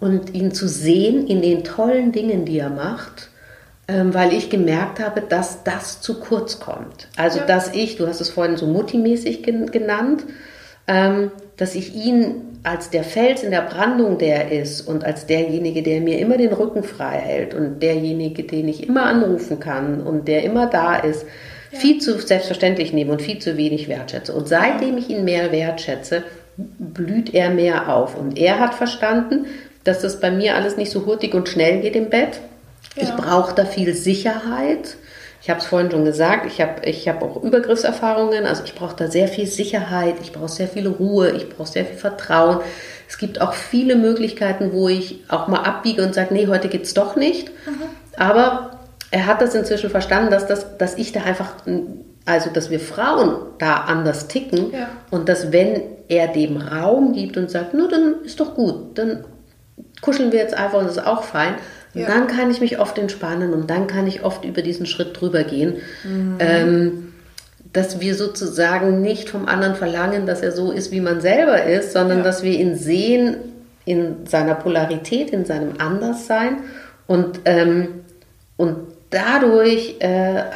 [0.00, 3.30] und ihn zu sehen in den tollen Dingen, die er macht,
[3.88, 7.08] ähm, weil ich gemerkt habe, dass das zu kurz kommt.
[7.16, 7.46] Also ja.
[7.46, 10.24] dass ich, du hast es vorhin so mutimäßig genannt,
[10.86, 16.00] dass ich ihn als der Fels in der Brandung, der ist und als derjenige, der
[16.00, 20.44] mir immer den Rücken frei hält und derjenige, den ich immer anrufen kann und der
[20.44, 21.26] immer da ist,
[21.70, 21.78] ja.
[21.78, 24.32] viel zu selbstverständlich nehme und viel zu wenig wertschätze.
[24.34, 26.24] Und seitdem ich ihn mehr wertschätze,
[26.56, 28.16] blüht er mehr auf.
[28.16, 29.46] Und er hat verstanden,
[29.84, 32.40] dass das bei mir alles nicht so hurtig und schnell geht im Bett.
[32.96, 33.02] Ja.
[33.02, 34.96] Ich brauche da viel Sicherheit.
[35.44, 38.96] Ich habe es vorhin schon gesagt, ich habe ich hab auch Übergriffserfahrungen, also ich brauche
[38.96, 42.60] da sehr viel Sicherheit, ich brauche sehr viel Ruhe, ich brauche sehr viel Vertrauen.
[43.06, 46.84] Es gibt auch viele Möglichkeiten, wo ich auch mal abbiege und sage, nee, heute geht
[46.84, 47.48] es doch nicht.
[47.66, 47.82] Mhm.
[48.16, 48.80] Aber
[49.10, 51.52] er hat das inzwischen verstanden, dass, das, dass ich da einfach,
[52.24, 54.88] also dass wir Frauen da anders ticken ja.
[55.10, 59.26] und dass wenn er dem Raum gibt und sagt, nur dann ist doch gut, dann
[60.00, 61.56] kuscheln wir jetzt einfach und das ist auch fein.
[61.94, 62.06] Ja.
[62.08, 65.44] dann kann ich mich oft entspannen und dann kann ich oft über diesen Schritt drüber
[65.44, 65.76] gehen.
[66.04, 66.36] Mhm.
[66.40, 67.12] Ähm,
[67.72, 71.92] dass wir sozusagen nicht vom anderen verlangen, dass er so ist, wie man selber ist,
[71.92, 72.24] sondern ja.
[72.24, 73.36] dass wir ihn sehen
[73.84, 76.58] in seiner Polarität, in seinem Anderssein
[77.06, 77.88] und, ähm,
[78.56, 78.76] und
[79.10, 80.06] dadurch äh,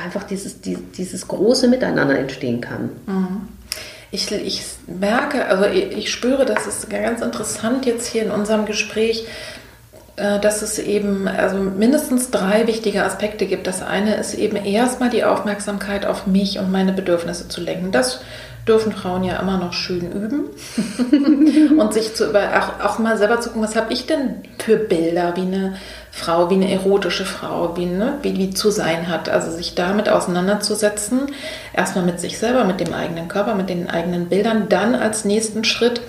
[0.04, 2.90] einfach dieses, die, dieses große Miteinander entstehen kann.
[3.06, 3.48] Mhm.
[4.10, 8.64] Ich, ich merke, also ich, ich spüre, das ist ganz interessant jetzt hier in unserem
[8.64, 9.26] Gespräch,
[10.18, 13.66] dass es eben also mindestens drei wichtige Aspekte gibt.
[13.66, 17.92] Das eine ist eben erstmal die Aufmerksamkeit auf mich und meine Bedürfnisse zu lenken.
[17.92, 18.20] Das
[18.68, 20.50] dürfen Frauen ja immer noch schön üben
[21.78, 24.76] und sich zu über, auch, auch mal selber zu gucken, was habe ich denn für
[24.76, 25.76] Bilder, wie eine
[26.10, 29.28] Frau, wie eine erotische Frau, wie, ne, wie die zu sein hat.
[29.28, 31.32] Also sich damit auseinanderzusetzen,
[31.72, 35.64] erstmal mit sich selber, mit dem eigenen Körper, mit den eigenen Bildern, dann als nächsten
[35.64, 36.02] Schritt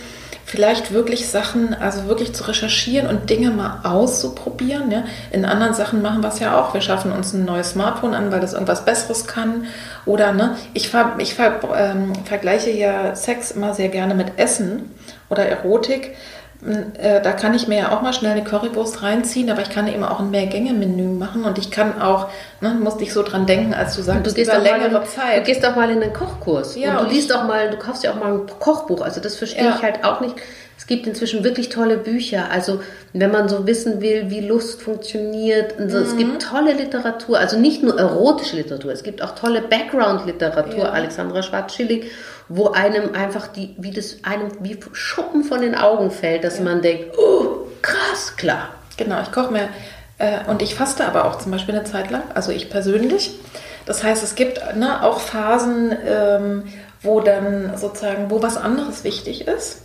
[0.50, 4.90] vielleicht wirklich Sachen, also wirklich zu recherchieren und Dinge mal auszuprobieren.
[4.90, 5.04] Ja.
[5.32, 6.74] In anderen Sachen machen wir es ja auch.
[6.74, 9.68] Wir schaffen uns ein neues Smartphone an, weil das irgendwas Besseres kann.
[10.08, 14.90] Oder ne, ich, ver, ich ver, ähm, vergleiche ja Sex immer sehr gerne mit Essen
[15.30, 16.16] oder Erotik.
[16.62, 19.88] Äh, da kann ich mir ja auch mal schnell eine Currywurst reinziehen, aber ich kann
[19.88, 22.28] eben auch ein Mehrgänge-Menü machen und ich kann auch,
[22.60, 25.40] ne, musste ich so dran denken, als du sagst, du gehst über längere in, Zeit.
[25.40, 28.04] Du gehst auch mal in einen Kochkurs ja, und du liest auch mal, du kaufst
[28.04, 29.02] ja auch mal ein Kochbuch.
[29.02, 29.76] Also das verstehe ja.
[29.78, 30.36] ich halt auch nicht.
[30.78, 32.52] Es gibt inzwischen wirklich tolle Bücher.
[32.52, 32.82] Also
[33.14, 35.88] wenn man so wissen will, wie Lust funktioniert, mhm.
[35.88, 37.38] es gibt tolle Literatur.
[37.38, 40.86] Also nicht nur erotische Literatur, es gibt auch tolle Background-Literatur.
[40.86, 40.92] Ja.
[40.92, 42.12] Alexandra Schwarzschillig
[42.50, 46.64] wo einem einfach die, wie das einem wie Schuppen von den Augen fällt, dass ja.
[46.64, 48.70] man denkt, oh, krass, klar.
[48.98, 49.70] Genau, ich koche mir
[50.18, 53.40] äh, und ich faste aber auch zum Beispiel eine Zeit lang, also ich persönlich.
[53.86, 56.64] Das heißt, es gibt ne, auch Phasen, ähm,
[57.02, 59.84] wo dann sozusagen, wo was anderes wichtig ist.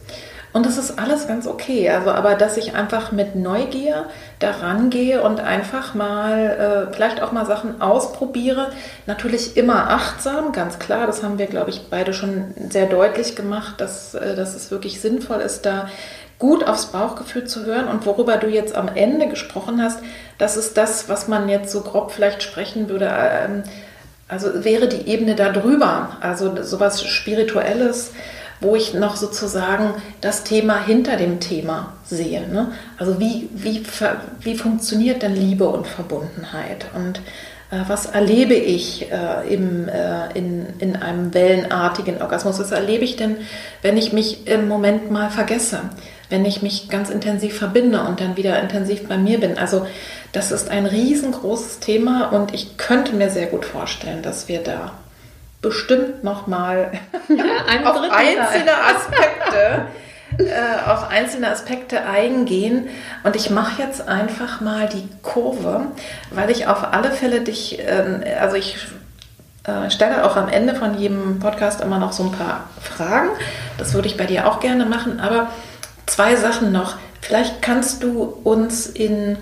[0.54, 1.90] Und das ist alles ganz okay.
[1.90, 4.06] Also, aber dass ich einfach mit Neugier
[4.38, 8.70] daran gehe und einfach mal, äh, vielleicht auch mal Sachen ausprobiere.
[9.06, 11.08] Natürlich immer achtsam, ganz klar.
[11.08, 15.00] Das haben wir, glaube ich, beide schon sehr deutlich gemacht, dass, äh, dass es wirklich
[15.00, 15.88] sinnvoll ist, da
[16.38, 17.88] gut aufs Bauchgefühl zu hören.
[17.88, 19.98] Und worüber du jetzt am Ende gesprochen hast,
[20.38, 23.10] das ist das, was man jetzt so grob vielleicht sprechen würde.
[23.12, 23.64] Ähm,
[24.28, 26.10] also wäre die Ebene da drüber.
[26.20, 28.12] Also sowas Spirituelles
[28.60, 32.48] wo ich noch sozusagen das Thema hinter dem Thema sehe.
[32.48, 32.72] Ne?
[32.98, 33.82] Also wie, wie,
[34.40, 36.86] wie funktioniert denn Liebe und Verbundenheit?
[36.94, 37.20] Und
[37.70, 42.58] äh, was erlebe ich äh, im, äh, in, in einem wellenartigen Orgasmus?
[42.58, 43.36] Was erlebe ich denn,
[43.82, 45.80] wenn ich mich im Moment mal vergesse?
[46.30, 49.58] Wenn ich mich ganz intensiv verbinde und dann wieder intensiv bei mir bin?
[49.58, 49.86] Also
[50.32, 54.92] das ist ein riesengroßes Thema und ich könnte mir sehr gut vorstellen, dass wir da
[55.64, 56.92] bestimmt nochmal
[57.28, 59.86] ja, auf einzelne Aspekte
[60.38, 62.88] äh, auf einzelne Aspekte eingehen.
[63.22, 65.86] Und ich mache jetzt einfach mal die Kurve,
[66.30, 68.76] weil ich auf alle Fälle dich, äh, also ich
[69.64, 73.28] äh, stelle auch am Ende von jedem Podcast immer noch so ein paar Fragen.
[73.78, 75.20] Das würde ich bei dir auch gerne machen.
[75.20, 75.50] Aber
[76.06, 76.96] zwei Sachen noch.
[77.20, 79.38] Vielleicht kannst du uns in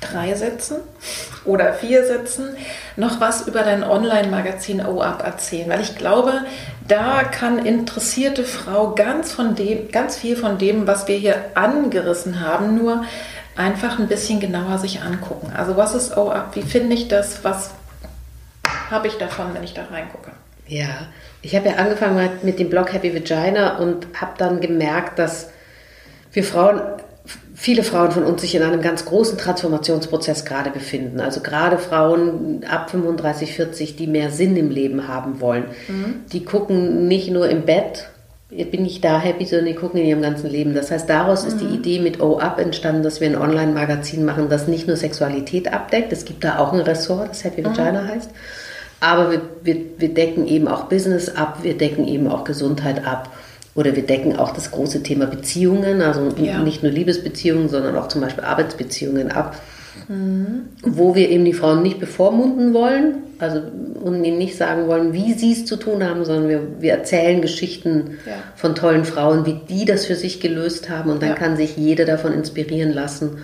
[0.00, 0.76] drei Sätzen
[1.44, 2.56] oder vier Sätzen
[2.96, 6.44] noch was über dein Online-Magazin OUP erzählen, weil ich glaube,
[6.86, 12.40] da kann interessierte Frau ganz von dem, ganz viel von dem, was wir hier angerissen
[12.40, 13.04] haben, nur
[13.56, 15.52] einfach ein bisschen genauer sich angucken.
[15.56, 16.54] Also was ist OUP?
[16.54, 17.42] Wie finde ich das?
[17.42, 17.70] Was
[18.90, 20.30] habe ich davon, wenn ich da reingucke?
[20.68, 20.88] Ja,
[21.42, 25.50] ich habe ja angefangen mit dem Blog Happy Vagina und habe dann gemerkt, dass
[26.32, 26.80] wir Frauen
[27.56, 31.20] viele Frauen von uns sich in einem ganz großen Transformationsprozess gerade befinden.
[31.20, 35.64] Also gerade Frauen ab 35, 40, die mehr Sinn im Leben haben wollen.
[35.88, 36.26] Mhm.
[36.32, 38.10] Die gucken nicht nur im Bett,
[38.50, 40.74] bin ich da happy, sondern die gucken in ihrem ganzen Leben.
[40.74, 41.48] Das heißt, daraus mhm.
[41.48, 41.74] ist die mhm.
[41.74, 46.12] Idee mit O Up entstanden, dass wir ein Online-Magazin machen, das nicht nur Sexualität abdeckt.
[46.12, 47.68] Es gibt da auch ein Ressort, das Happy mhm.
[47.68, 48.30] Vagina heißt.
[49.00, 53.30] Aber wir, wir, wir decken eben auch Business ab, wir decken eben auch Gesundheit ab.
[53.76, 56.60] Oder wir decken auch das große Thema Beziehungen, also ja.
[56.60, 59.56] nicht nur Liebesbeziehungen, sondern auch zum Beispiel Arbeitsbeziehungen ab.
[60.08, 60.62] Mhm.
[60.82, 63.60] Wo wir eben die Frauen nicht bevormunden wollen, also
[64.02, 67.42] und ihnen nicht sagen wollen, wie sie es zu tun haben, sondern wir, wir erzählen
[67.42, 68.32] Geschichten ja.
[68.54, 71.34] von tollen Frauen, wie die das für sich gelöst haben und dann ja.
[71.34, 73.38] kann sich jeder davon inspirieren lassen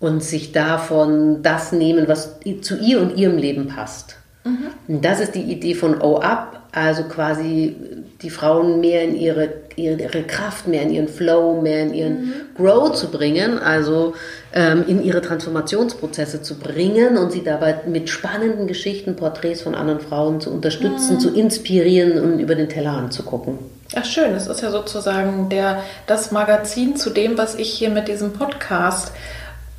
[0.00, 4.16] und sich davon das nehmen, was zu ihr und ihrem Leben passt.
[4.48, 5.00] Mhm.
[5.02, 7.76] Das ist die Idee von O Up, also quasi
[8.22, 12.32] die Frauen mehr in ihre, ihre, Kraft, mehr in ihren Flow, mehr in ihren mhm.
[12.56, 14.14] Grow zu bringen, also
[14.52, 20.00] ähm, in ihre Transformationsprozesse zu bringen und sie dabei mit spannenden Geschichten, Porträts von anderen
[20.00, 21.20] Frauen zu unterstützen, mhm.
[21.20, 23.58] zu inspirieren und über den Tellerrand zu gucken.
[23.94, 28.08] Ach schön, es ist ja sozusagen der, das Magazin zu dem, was ich hier mit
[28.08, 29.12] diesem Podcast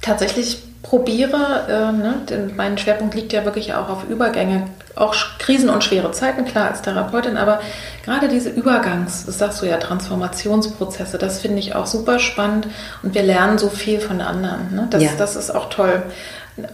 [0.02, 5.70] tatsächlich probiere, äh, ne, denn mein Schwerpunkt liegt ja wirklich auch auf Übergänge, auch Krisen
[5.70, 7.60] und schwere Zeiten, klar als Therapeutin, aber
[8.04, 12.68] gerade diese Übergangs, das sagst du ja, Transformationsprozesse, das finde ich auch super spannend
[13.04, 14.74] und wir lernen so viel von anderen.
[14.74, 14.88] Ne?
[14.90, 15.12] Das, ja.
[15.16, 16.02] das ist auch toll.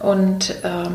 [0.00, 0.88] Und äh,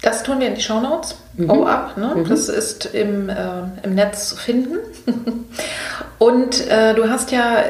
[0.00, 1.16] das tun wir in die Shownotes.
[1.34, 1.50] Mhm.
[1.50, 2.14] Oh ab, ne?
[2.14, 2.28] Mhm.
[2.28, 3.34] Das ist im, äh,
[3.82, 4.78] im Netz zu finden.
[6.18, 7.64] und äh, du hast ja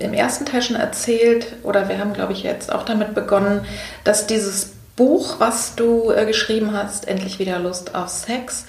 [0.00, 3.64] im ersten Teil schon erzählt, oder wir haben, glaube ich, jetzt auch damit begonnen,
[4.04, 8.66] dass dieses Buch, was du äh, geschrieben hast, Endlich wieder Lust auf Sex,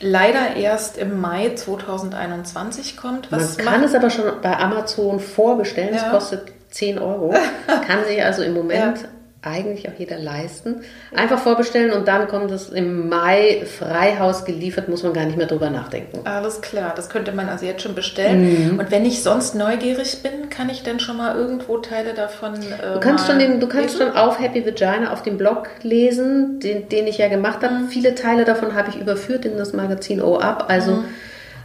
[0.00, 3.30] leider erst im Mai 2021 kommt.
[3.30, 5.94] Was Man kann es aber schon bei Amazon vorbestellen.
[5.94, 7.34] Es kostet 10 Euro.
[7.66, 9.08] kann sich also im Moment ja
[9.42, 10.82] eigentlich auch jeder leisten.
[11.14, 15.46] Einfach vorbestellen und dann kommt es im Mai Freihaus geliefert, muss man gar nicht mehr
[15.46, 16.20] drüber nachdenken.
[16.24, 18.72] Alles klar, das könnte man also jetzt schon bestellen.
[18.72, 18.78] Mhm.
[18.78, 22.54] Und wenn ich sonst neugierig bin, kann ich denn schon mal irgendwo Teile davon.
[22.54, 26.60] Äh, du kannst schon den, du kannst schon auf Happy Vagina auf dem Blog lesen,
[26.60, 27.74] den, den ich ja gemacht habe.
[27.74, 27.88] Mhm.
[27.88, 30.66] Viele Teile davon habe ich überführt in das Magazin O Up.
[30.68, 31.04] Also mhm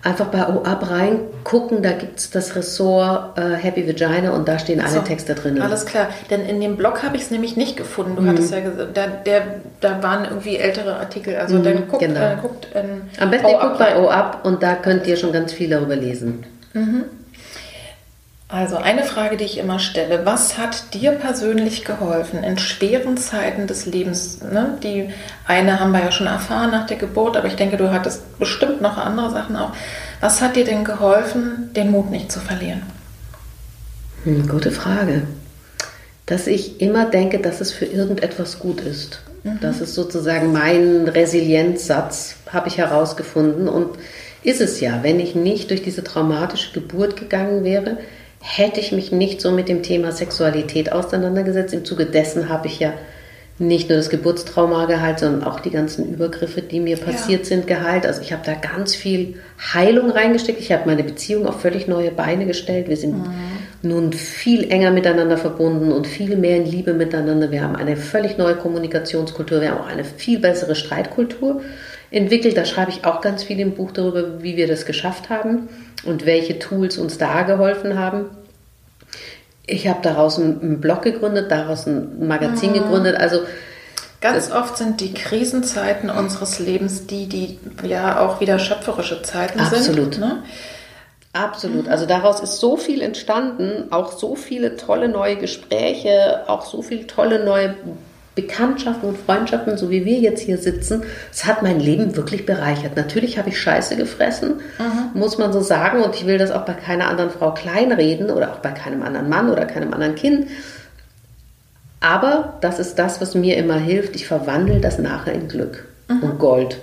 [0.06, 4.80] einfach bei OAB reingucken, da gibt es das Ressort äh, Happy Vagina und da stehen
[4.80, 5.60] alle Texte drin.
[5.62, 8.16] Alles klar, denn in dem Blog habe ich es nämlich nicht gefunden.
[8.16, 8.30] Du mhm.
[8.30, 9.42] hattest ja gesagt, da, der,
[9.82, 11.36] da waren irgendwie ältere Artikel.
[11.36, 12.20] Also mhm, dann guckt, genau.
[12.20, 15.52] äh, guckt in Am besten ihr guckt bei OAB und da könnt ihr schon ganz
[15.52, 16.46] viel darüber lesen.
[16.74, 17.06] Mhm.
[18.48, 23.66] Also eine Frage, die ich immer stelle, was hat dir persönlich geholfen in schweren Zeiten
[23.66, 24.42] des Lebens?
[24.42, 24.78] Ne?
[24.84, 25.10] Die
[25.48, 28.82] eine haben wir ja schon erfahren nach der Geburt, aber ich denke, du hattest bestimmt
[28.82, 29.72] noch andere Sachen auch.
[30.22, 32.84] Was hat dir denn geholfen, den Mut nicht zu verlieren?
[34.26, 35.24] Hm, gute Frage.
[36.28, 39.22] Dass ich immer denke, dass es für irgendetwas gut ist.
[39.44, 39.60] Mhm.
[39.62, 43.68] Das ist sozusagen mein Resilienzsatz, habe ich herausgefunden.
[43.68, 43.98] Und
[44.44, 47.98] ist es ja, wenn ich nicht durch diese traumatische Geburt gegangen wäre,
[48.48, 51.74] hätte ich mich nicht so mit dem Thema Sexualität auseinandergesetzt.
[51.74, 52.94] Im Zuge dessen habe ich ja
[53.58, 57.46] nicht nur das Geburtstrauma geheilt, sondern auch die ganzen Übergriffe, die mir passiert ja.
[57.46, 58.06] sind, geheilt.
[58.06, 59.40] Also ich habe da ganz viel
[59.74, 60.60] Heilung reingesteckt.
[60.60, 62.88] Ich habe meine Beziehung auf völlig neue Beine gestellt.
[62.88, 63.34] Wir sind mhm.
[63.82, 67.50] nun viel enger miteinander verbunden und viel mehr in Liebe miteinander.
[67.50, 69.60] Wir haben eine völlig neue Kommunikationskultur.
[69.60, 71.62] Wir haben auch eine viel bessere Streitkultur
[72.12, 72.58] entwickelt.
[72.58, 75.68] Da schreibe ich auch ganz viel im Buch darüber, wie wir das geschafft haben
[76.04, 78.26] und welche Tools uns da geholfen haben.
[79.66, 82.76] Ich habe daraus einen Blog gegründet, daraus ein Magazin mhm.
[82.76, 83.16] gegründet.
[83.18, 83.40] Also
[84.22, 90.16] Ganz oft sind die Krisenzeiten unseres Lebens die, die ja auch wieder schöpferische Zeiten absolut.
[90.16, 90.20] sind.
[90.20, 90.44] Ne?
[91.34, 91.88] Absolut.
[91.90, 97.08] Also daraus ist so viel entstanden, auch so viele tolle neue Gespräche, auch so viele
[97.08, 97.76] tolle neue
[98.36, 102.98] Bekanntschaften und Freundschaften, so wie wir jetzt hier sitzen, es hat mein Leben wirklich bereichert.
[102.98, 105.20] Natürlich habe ich Scheiße gefressen, mhm.
[105.20, 108.52] muss man so sagen, und ich will das auch bei keiner anderen Frau kleinreden oder
[108.52, 110.48] auch bei keinem anderen Mann oder keinem anderen Kind.
[112.02, 114.16] Aber das ist das, was mir immer hilft.
[114.16, 116.24] Ich verwandle das nachher in Glück mhm.
[116.24, 116.78] und Gold.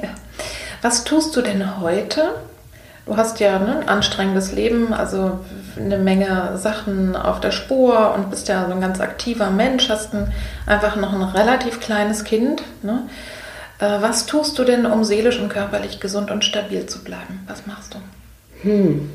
[0.00, 0.08] Ja.
[0.80, 2.34] Was tust du denn heute,
[3.06, 5.40] Du hast ja ne, ein anstrengendes Leben, also
[5.76, 10.14] eine Menge Sachen auf der Spur und bist ja so ein ganz aktiver Mensch, hast
[10.14, 10.32] ein,
[10.66, 12.62] einfach noch ein relativ kleines Kind.
[12.82, 13.02] Ne?
[13.78, 17.40] Äh, was tust du denn, um seelisch und körperlich gesund und stabil zu bleiben?
[17.46, 17.98] Was machst du?
[18.68, 19.10] Hm.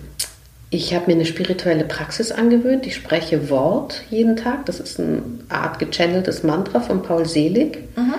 [0.72, 2.86] Ich habe mir eine spirituelle Praxis angewöhnt.
[2.86, 4.68] Ich spreche Wort jeden Tag.
[4.68, 7.88] Das ist eine Art gechanneltes Mantra von Paul Selig.
[7.98, 8.14] Mhm.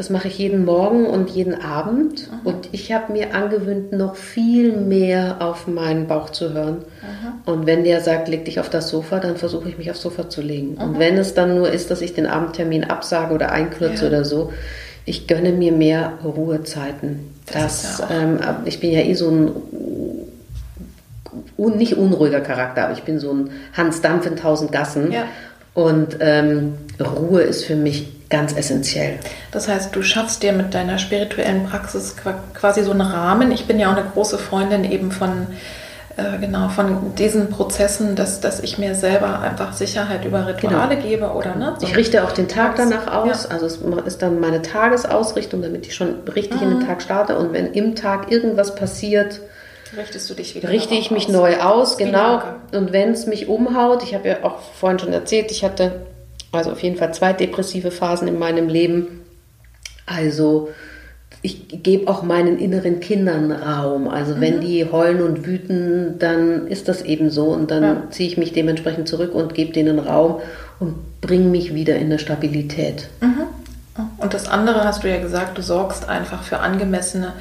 [0.00, 2.26] Das mache ich jeden Morgen und jeden Abend.
[2.30, 2.40] Aha.
[2.44, 6.78] Und ich habe mir angewöhnt, noch viel mehr auf meinen Bauch zu hören.
[7.02, 7.34] Aha.
[7.44, 10.30] Und wenn der sagt, leg dich auf das Sofa, dann versuche ich mich aufs Sofa
[10.30, 10.76] zu legen.
[10.78, 10.86] Aha.
[10.86, 14.08] Und wenn es dann nur ist, dass ich den Abendtermin absage oder einkürze ja.
[14.08, 14.54] oder so,
[15.04, 17.34] ich gönne mir mehr Ruhezeiten.
[17.52, 19.50] Das, das ähm, ich bin ja eh so ein
[21.58, 25.12] un, nicht unruhiger Charakter, aber ich bin so ein Hans Dampf in tausend Gassen.
[25.12, 25.24] Ja.
[25.80, 29.18] Und ähm, Ruhe ist für mich ganz essentiell.
[29.50, 32.16] Das heißt, du schaffst dir mit deiner spirituellen Praxis
[32.54, 33.50] quasi so einen Rahmen.
[33.50, 35.46] Ich bin ja auch eine große Freundin eben von
[36.16, 41.08] äh, genau, von diesen Prozessen, dass, dass ich mir selber einfach Sicherheit über Rituale genau.
[41.08, 41.76] gebe oder ne?
[41.78, 43.44] So ich richte auch den Tag danach aus.
[43.44, 43.50] Ja.
[43.50, 46.62] Also es ist dann meine Tagesausrichtung, damit ich schon richtig mhm.
[46.62, 46.86] in den mhm.
[46.86, 47.38] Tag starte.
[47.38, 49.40] Und wenn im Tag irgendwas passiert,
[49.96, 51.32] richtest du dich wieder richte ich mich aus.
[51.32, 52.42] neu aus, genau.
[52.72, 56.06] Und wenn es mich umhaut, ich habe ja auch vorhin schon erzählt, ich hatte
[56.52, 59.20] also auf jeden Fall zwei depressive Phasen in meinem Leben.
[60.06, 60.70] Also
[61.42, 64.08] ich gebe auch meinen inneren Kindern Raum.
[64.08, 64.40] Also mhm.
[64.40, 68.02] wenn die heulen und wüten, dann ist das eben so und dann ja.
[68.10, 70.40] ziehe ich mich dementsprechend zurück und gebe denen Raum
[70.80, 73.08] und bringe mich wieder in eine Stabilität.
[73.20, 73.46] Mhm.
[74.18, 77.34] Und das andere hast du ja gesagt, du sorgst einfach für angemessene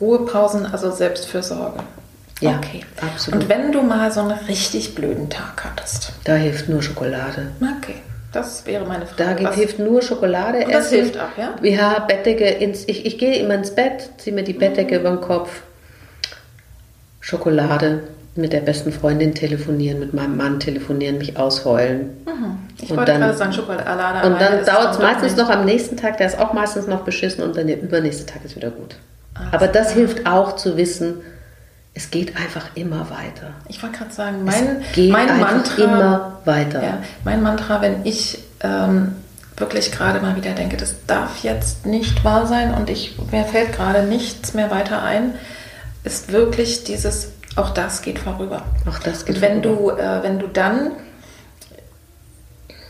[0.00, 1.80] Ruhepausen, also Selbstfürsorge.
[2.40, 2.84] Ja, okay.
[3.00, 3.42] absolut.
[3.42, 6.12] Und wenn du mal so einen richtig blöden Tag hattest?
[6.24, 7.52] Da hilft nur Schokolade.
[7.78, 7.96] Okay.
[8.32, 9.44] Das wäre meine Frage.
[9.44, 11.54] Da hilft nur Schokolade Und das hilft auch, ja?
[11.62, 12.44] Ja, Bettdecke.
[12.44, 15.00] Ins, ich, ich gehe immer ins Bett, ziehe mir die Bettdecke mhm.
[15.00, 15.62] über den Kopf.
[17.20, 18.02] Schokolade,
[18.34, 22.16] mit der besten Freundin telefonieren, mit meinem Mann telefonieren, mich ausheulen.
[22.26, 22.58] Mhm.
[22.82, 24.26] Ich und wollte dann, gerade sagen, Schokolade.
[24.26, 27.44] Und dann dauert es meistens noch am nächsten Tag, der ist auch meistens noch beschissen
[27.44, 28.96] und dann der übernächste Tag ist wieder gut.
[29.50, 31.16] Aber das hilft auch zu wissen,
[31.94, 33.52] es geht einfach immer weiter.
[33.68, 36.82] Ich wollte gerade sagen, mein, mein Mantra, immer weiter.
[36.82, 39.14] Ja, mein Mantra, wenn ich ähm,
[39.56, 43.72] wirklich gerade mal wieder denke, das darf jetzt nicht wahr sein und ich, mir fällt
[43.72, 45.34] gerade nichts mehr weiter ein,
[46.02, 48.62] ist wirklich dieses, auch das geht vorüber.
[48.88, 49.92] Auch das geht und wenn vorüber.
[49.94, 50.90] Du, äh, wenn du dann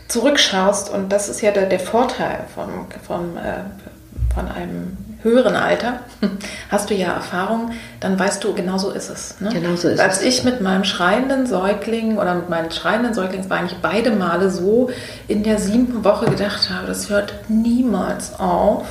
[0.07, 5.99] zurückschaust, und das ist ja der, der Vorteil vom, vom, äh, von einem höheren Alter
[6.71, 9.41] hast du ja Erfahrung, dann weißt du, genau so ist es.
[9.41, 9.49] Ne?
[9.51, 10.23] Genau so ist Als es.
[10.23, 14.89] ich mit meinem schreienden Säugling oder mit meinen schreienden Säuglingen war eigentlich beide Male so
[15.27, 18.85] in der siebten Woche gedacht habe, das hört niemals auf.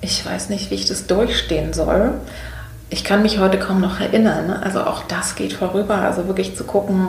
[0.00, 2.14] Ich weiß nicht, wie ich das durchstehen soll.
[2.90, 4.48] Ich kann mich heute kaum noch erinnern.
[4.48, 4.62] Ne?
[4.62, 5.94] Also auch das geht vorüber.
[5.94, 7.08] Also wirklich zu gucken,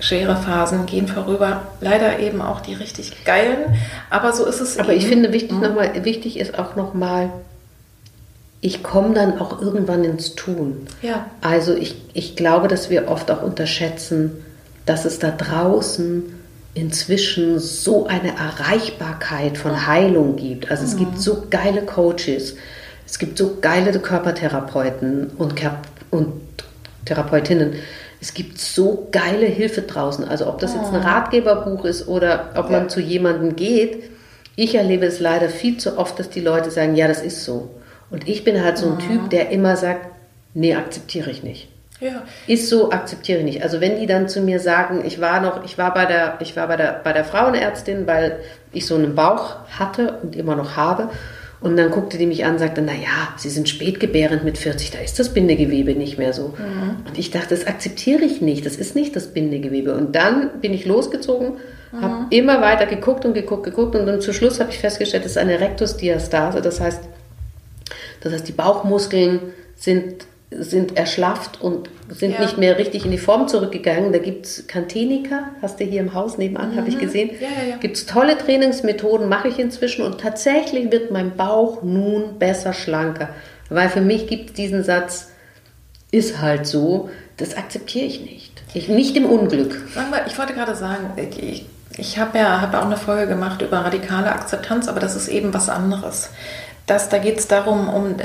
[0.00, 1.62] schwere Phasen gehen vorüber.
[1.80, 3.78] Leider eben auch die richtig geilen.
[4.10, 4.78] Aber so ist es.
[4.78, 4.98] Aber eben.
[4.98, 5.60] ich finde, wichtig, mhm.
[5.60, 7.30] noch mal, wichtig ist auch nochmal,
[8.64, 10.86] ich komme dann auch irgendwann ins Tun.
[11.02, 11.26] Ja.
[11.42, 14.42] Also ich, ich glaube, dass wir oft auch unterschätzen,
[14.86, 16.22] dass es da draußen
[16.72, 20.70] inzwischen so eine Erreichbarkeit von Heilung gibt.
[20.70, 21.00] Also es mhm.
[21.00, 22.56] gibt so geile Coaches,
[23.04, 25.54] es gibt so geile Körpertherapeuten und,
[26.10, 26.32] und
[27.04, 27.74] Therapeutinnen.
[28.22, 30.24] Es gibt so geile Hilfe draußen.
[30.24, 31.02] Also ob das jetzt ein.
[31.02, 32.78] Ratgeberbuch ist oder ob ja.
[32.78, 34.04] man zu jemandem geht.
[34.56, 37.68] Ich erlebe es leider viel zu oft, dass die Leute sagen, ja, das ist so.
[38.14, 40.06] Und ich bin halt so ein Typ, der immer sagt,
[40.54, 41.68] nee, akzeptiere ich nicht.
[41.98, 42.22] Ja.
[42.46, 43.62] Ist so, akzeptiere ich nicht.
[43.64, 46.54] Also wenn die dann zu mir sagen, ich war noch, ich war bei der, ich
[46.54, 48.38] war bei der, bei der Frauenärztin, weil
[48.72, 51.10] ich so einen Bauch hatte und immer noch habe.
[51.60, 55.00] Und dann guckte die mich an und sagte, naja, Sie sind spätgebärend mit 40, da
[55.00, 56.54] ist das Bindegewebe nicht mehr so.
[56.56, 57.04] Mhm.
[57.08, 59.92] Und ich dachte, das akzeptiere ich nicht, das ist nicht das Bindegewebe.
[59.92, 61.54] Und dann bin ich losgezogen,
[61.90, 62.00] mhm.
[62.00, 65.32] habe immer weiter geguckt und geguckt, geguckt und dann zu Schluss habe ich festgestellt, das
[65.32, 67.00] ist eine Rektusdiastase, das heißt,
[68.24, 69.38] das heißt, die Bauchmuskeln
[69.76, 72.40] sind, sind erschlafft und sind ja.
[72.40, 74.12] nicht mehr richtig in die Form zurückgegangen.
[74.12, 76.78] Da gibt es Kantenika, hast du hier im Haus nebenan, mhm.
[76.78, 77.30] habe ich gesehen.
[77.38, 77.76] Ja, ja, ja.
[77.76, 83.28] Gibt es tolle Trainingsmethoden, mache ich inzwischen und tatsächlich wird mein Bauch nun besser schlanker.
[83.68, 85.30] Weil für mich gibt es diesen Satz,
[86.10, 88.62] ist halt so, das akzeptiere ich nicht.
[88.72, 89.82] Ich, nicht im Unglück.
[90.26, 91.66] Ich wollte gerade sagen, ich,
[91.96, 95.52] ich habe ja hab auch eine Folge gemacht über radikale Akzeptanz, aber das ist eben
[95.52, 96.30] was anderes
[96.86, 98.16] dass da geht es darum, um,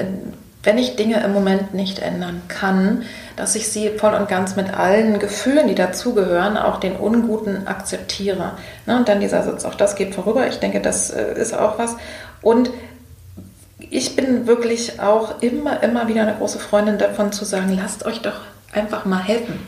[0.63, 3.03] wenn ich Dinge im Moment nicht ändern kann,
[3.37, 8.53] dass ich sie voll und ganz mit allen Gefühlen, die dazugehören, auch den Unguten akzeptiere.
[8.85, 8.97] Ne?
[8.97, 10.47] Und dann dieser Satz, auch das geht vorüber.
[10.47, 11.95] Ich denke, das äh, ist auch was.
[12.41, 12.71] Und
[13.79, 18.21] ich bin wirklich auch immer, immer wieder eine große Freundin davon zu sagen, lasst euch
[18.21, 18.41] doch
[18.73, 19.65] einfach mal helfen.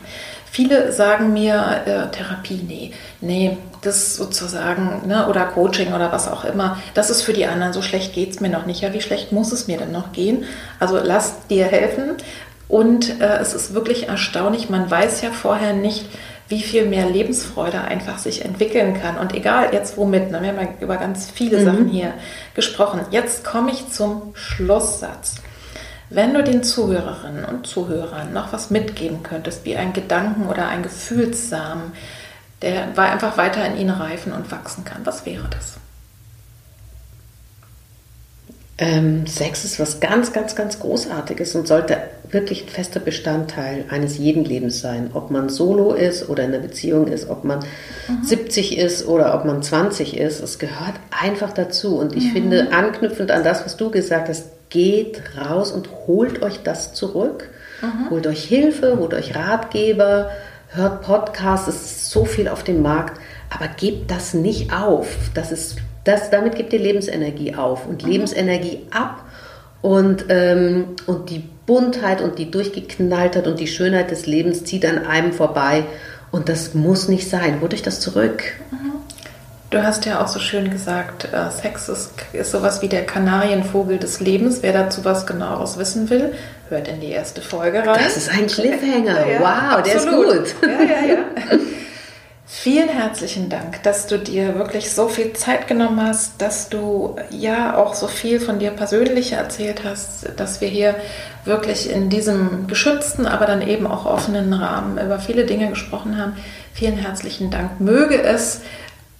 [0.50, 6.44] Viele sagen mir, äh, Therapie, nee, nee, das sozusagen, ne, oder Coaching oder was auch
[6.44, 8.80] immer, das ist für die anderen, so schlecht geht es mir noch nicht.
[8.80, 10.44] Ja, wie schlecht muss es mir denn noch gehen?
[10.80, 12.16] Also lass dir helfen.
[12.68, 16.06] Und äh, es ist wirklich erstaunlich, man weiß ja vorher nicht,
[16.48, 19.18] wie viel mehr Lebensfreude einfach sich entwickeln kann.
[19.18, 21.64] Und egal jetzt womit, ne, wir haben ja über ganz viele mhm.
[21.64, 22.14] Sachen hier
[22.54, 23.00] gesprochen.
[23.10, 25.36] Jetzt komme ich zum Schlusssatz.
[26.08, 30.82] Wenn du den Zuhörerinnen und Zuhörern noch was mitgeben könntest, wie ein Gedanken oder ein
[30.82, 31.92] Gefühlssamen,
[32.62, 35.76] der einfach weiter in ihnen reifen und wachsen kann, was wäre das?
[38.78, 41.98] Ähm, Sex ist was ganz, ganz, ganz Großartiges und sollte
[42.30, 45.10] wirklich ein fester Bestandteil eines jeden Lebens sein.
[45.12, 47.60] Ob man solo ist oder in einer Beziehung ist, ob man
[48.08, 48.24] mhm.
[48.24, 51.98] 70 ist oder ob man 20 ist, es gehört einfach dazu.
[51.98, 52.32] Und ich mhm.
[52.32, 57.50] finde, anknüpfend an das, was du gesagt hast, geht raus und holt euch das zurück.
[57.82, 58.10] Mhm.
[58.10, 60.30] Holt euch Hilfe, holt euch Ratgeber,
[60.74, 63.20] hört Podcasts, es ist so viel auf dem Markt,
[63.50, 65.16] aber gebt das nicht auf.
[65.34, 68.10] Das ist, das, damit gebt ihr Lebensenergie auf und mhm.
[68.10, 69.24] Lebensenergie ab
[69.82, 75.04] und, ähm, und die Buntheit und die Durchgeknalltheit und die Schönheit des Lebens zieht an
[75.06, 75.84] einem vorbei
[76.30, 77.60] und das muss nicht sein.
[77.60, 78.42] Holt euch das zurück.
[78.70, 78.91] Mhm.
[79.72, 83.96] Du hast ja auch so schön gesagt, äh, Sex ist, ist sowas wie der Kanarienvogel
[83.96, 84.58] des Lebens.
[84.60, 86.34] Wer dazu was genaueres wissen will,
[86.68, 87.98] hört in die erste Folge rein.
[88.04, 89.26] Das ist ein Cliffhanger.
[89.32, 89.86] Ja, wow, absolut.
[89.86, 90.68] der ist gut.
[90.68, 91.58] Ja, ja, ja.
[92.44, 97.74] Vielen herzlichen Dank, dass du dir wirklich so viel Zeit genommen hast, dass du ja
[97.76, 100.94] auch so viel von dir persönlich erzählt hast, dass wir hier
[101.46, 106.36] wirklich in diesem geschützten, aber dann eben auch offenen Rahmen über viele Dinge gesprochen haben.
[106.74, 107.80] Vielen herzlichen Dank.
[107.80, 108.60] Möge es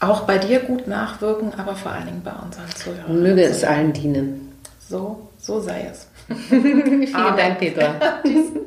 [0.02, 3.22] auch bei dir gut nachwirken, aber vor allen Dingen bei unseren Zuhörern.
[3.22, 4.52] Möge es allen dienen.
[4.88, 6.08] So, so sei es.
[6.48, 7.94] Vielen Dank, Petra.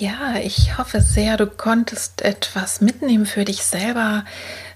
[0.00, 4.24] Ja, ich hoffe sehr, du konntest etwas mitnehmen für dich selber.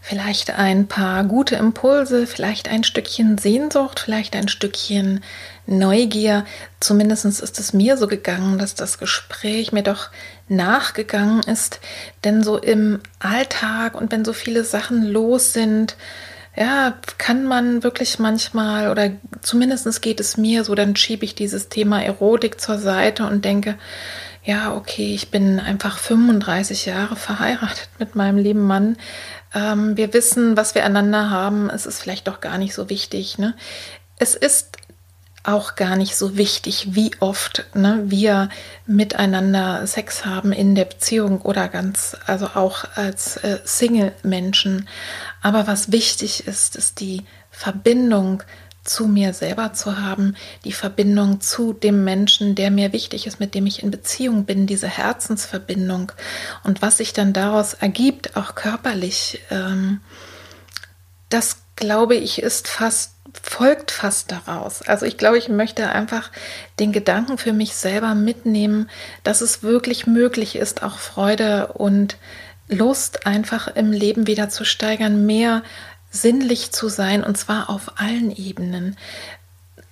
[0.05, 5.23] Vielleicht ein paar gute Impulse, vielleicht ein Stückchen Sehnsucht, vielleicht ein Stückchen
[5.67, 6.45] Neugier.
[6.81, 10.11] Zumindest ist es mir so gegangen, dass das Gespräch mir doch
[10.49, 11.79] nachgegangen ist.
[12.25, 15.97] Denn so im Alltag und wenn so viele Sachen los sind,
[16.57, 21.69] ja, kann man wirklich manchmal, oder zumindest geht es mir so, dann schiebe ich dieses
[21.69, 23.79] Thema Erotik zur Seite und denke,
[24.45, 28.97] ja, okay, ich bin einfach 35 Jahre verheiratet mit meinem lieben Mann.
[29.55, 31.71] Ähm, wir wissen, was wir einander haben.
[31.71, 33.39] Es ist vielleicht doch gar nicht so wichtig.
[33.39, 33.55] Ne?
[34.19, 34.79] Es ist
[35.45, 38.49] auch gar nicht so wichtig, wie oft ne, wir
[38.87, 44.89] miteinander Sex haben in der Beziehung oder ganz, also auch als äh, Single-Menschen.
[45.41, 48.45] Aber was wichtig ist, ist die Verbindung
[48.85, 53.55] zu mir selber zu haben, die Verbindung zu dem Menschen, der mir wichtig ist, mit
[53.55, 56.13] dem ich in Beziehung bin, diese Herzensverbindung
[56.65, 60.01] und was sich dann daraus ergibt, auch körperlich, ähm,
[61.29, 64.83] das glaube ich ist fast folgt fast daraus.
[64.83, 66.31] Also ich glaube, ich möchte einfach
[66.79, 68.91] den Gedanken für mich selber mitnehmen,
[69.25, 72.19] dass es wirklich möglich ist, auch Freude und
[72.69, 75.63] Lust einfach im Leben wieder zu steigern, mehr
[76.13, 78.97] sinnlich zu sein und zwar auf allen Ebenen.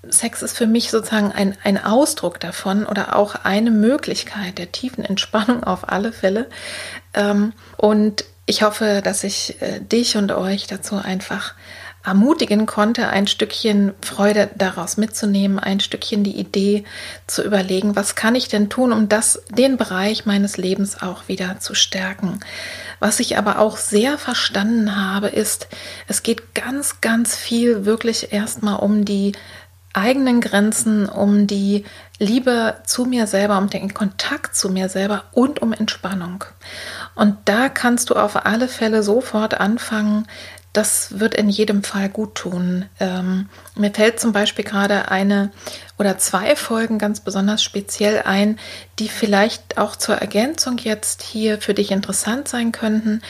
[0.09, 5.05] Sex ist für mich sozusagen ein, ein Ausdruck davon oder auch eine Möglichkeit der tiefen
[5.05, 6.49] Entspannung auf alle Fälle.
[7.14, 11.55] Ähm, und ich hoffe, dass ich äh, dich und euch dazu einfach
[12.05, 16.84] ermutigen konnte, ein Stückchen Freude daraus mitzunehmen, ein Stückchen die Idee
[17.26, 21.61] zu überlegen, was kann ich denn tun, um das, den Bereich meines Lebens auch wieder
[21.61, 22.40] zu stärken.
[23.01, 25.68] Was ich aber auch sehr verstanden habe, ist,
[26.07, 29.32] es geht ganz, ganz viel wirklich erstmal um die
[29.92, 31.84] eigenen Grenzen, um die
[32.18, 36.44] Liebe zu mir selber, um den Kontakt zu mir selber und um Entspannung.
[37.14, 40.26] Und da kannst du auf alle Fälle sofort anfangen,
[40.73, 42.87] das wird in jedem Fall gut tun.
[43.01, 45.51] Ähm, mir fällt zum Beispiel gerade eine
[45.99, 48.59] oder zwei Folgen ganz besonders speziell ein,
[48.99, 53.21] die vielleicht auch zur Ergänzung jetzt hier für dich interessant sein könnten.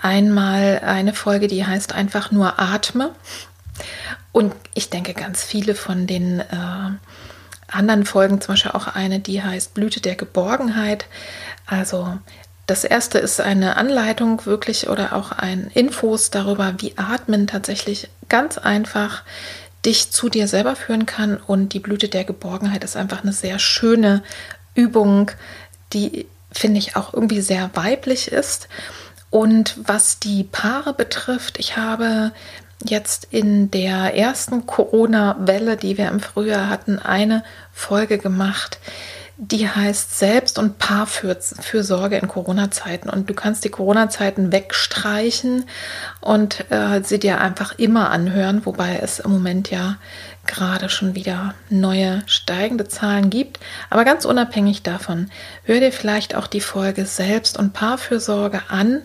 [0.00, 3.14] Einmal eine Folge, die heißt einfach nur Atme.
[4.32, 6.90] Und ich denke, ganz viele von den äh,
[7.68, 11.06] anderen Folgen, zum Beispiel auch eine, die heißt Blüte der Geborgenheit.
[11.66, 12.18] Also
[12.66, 18.58] das erste ist eine Anleitung wirklich oder auch ein Infos darüber, wie Atmen tatsächlich ganz
[18.58, 19.22] einfach
[19.84, 21.36] dich zu dir selber führen kann.
[21.36, 24.22] Und die Blüte der Geborgenheit ist einfach eine sehr schöne
[24.74, 25.30] Übung,
[25.92, 28.68] die finde ich auch irgendwie sehr weiblich ist.
[29.30, 32.32] Und was die Paare betrifft, ich habe
[32.84, 38.78] jetzt in der ersten Corona-Welle, die wir im Frühjahr hatten, eine Folge gemacht,
[39.38, 43.10] die heißt Selbst- und Paarfürsorge in Corona-Zeiten.
[43.10, 45.66] Und du kannst die Corona-Zeiten wegstreichen
[46.22, 49.98] und äh, sie dir einfach immer anhören, wobei es im Moment ja
[50.46, 53.60] gerade schon wieder neue steigende Zahlen gibt.
[53.90, 55.30] Aber ganz unabhängig davon,
[55.64, 59.02] hör dir vielleicht auch die Folge Selbst- und Paarfürsorge an,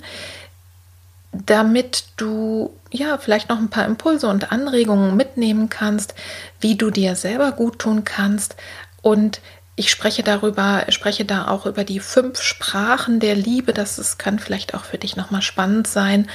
[1.33, 6.13] damit du ja vielleicht noch ein paar Impulse und Anregungen mitnehmen kannst,
[6.61, 8.55] wie du dir selber gut tun kannst
[9.01, 9.41] und
[9.75, 13.73] ich spreche darüber, spreche da auch über die fünf Sprachen der Liebe.
[13.73, 16.29] Das ist, kann vielleicht auch für dich nochmal spannend sein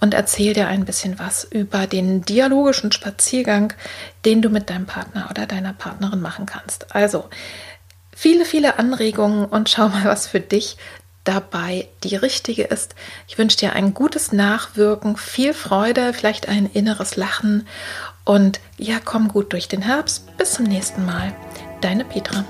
[0.00, 3.74] und erzähl dir ein bisschen was über den dialogischen Spaziergang,
[4.24, 6.94] den du mit deinem Partner oder deiner Partnerin machen kannst.
[6.94, 7.28] Also
[8.16, 10.78] viele, viele Anregungen und schau mal, was für dich
[11.24, 12.94] dabei die richtige ist.
[13.28, 17.68] Ich wünsche dir ein gutes Nachwirken, viel Freude, vielleicht ein inneres Lachen
[18.24, 20.36] und ja, komm gut durch den Herbst.
[20.38, 21.34] Bis zum nächsten Mal.
[21.82, 22.44] Deine Petra.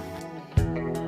[0.59, 1.08] Thank you.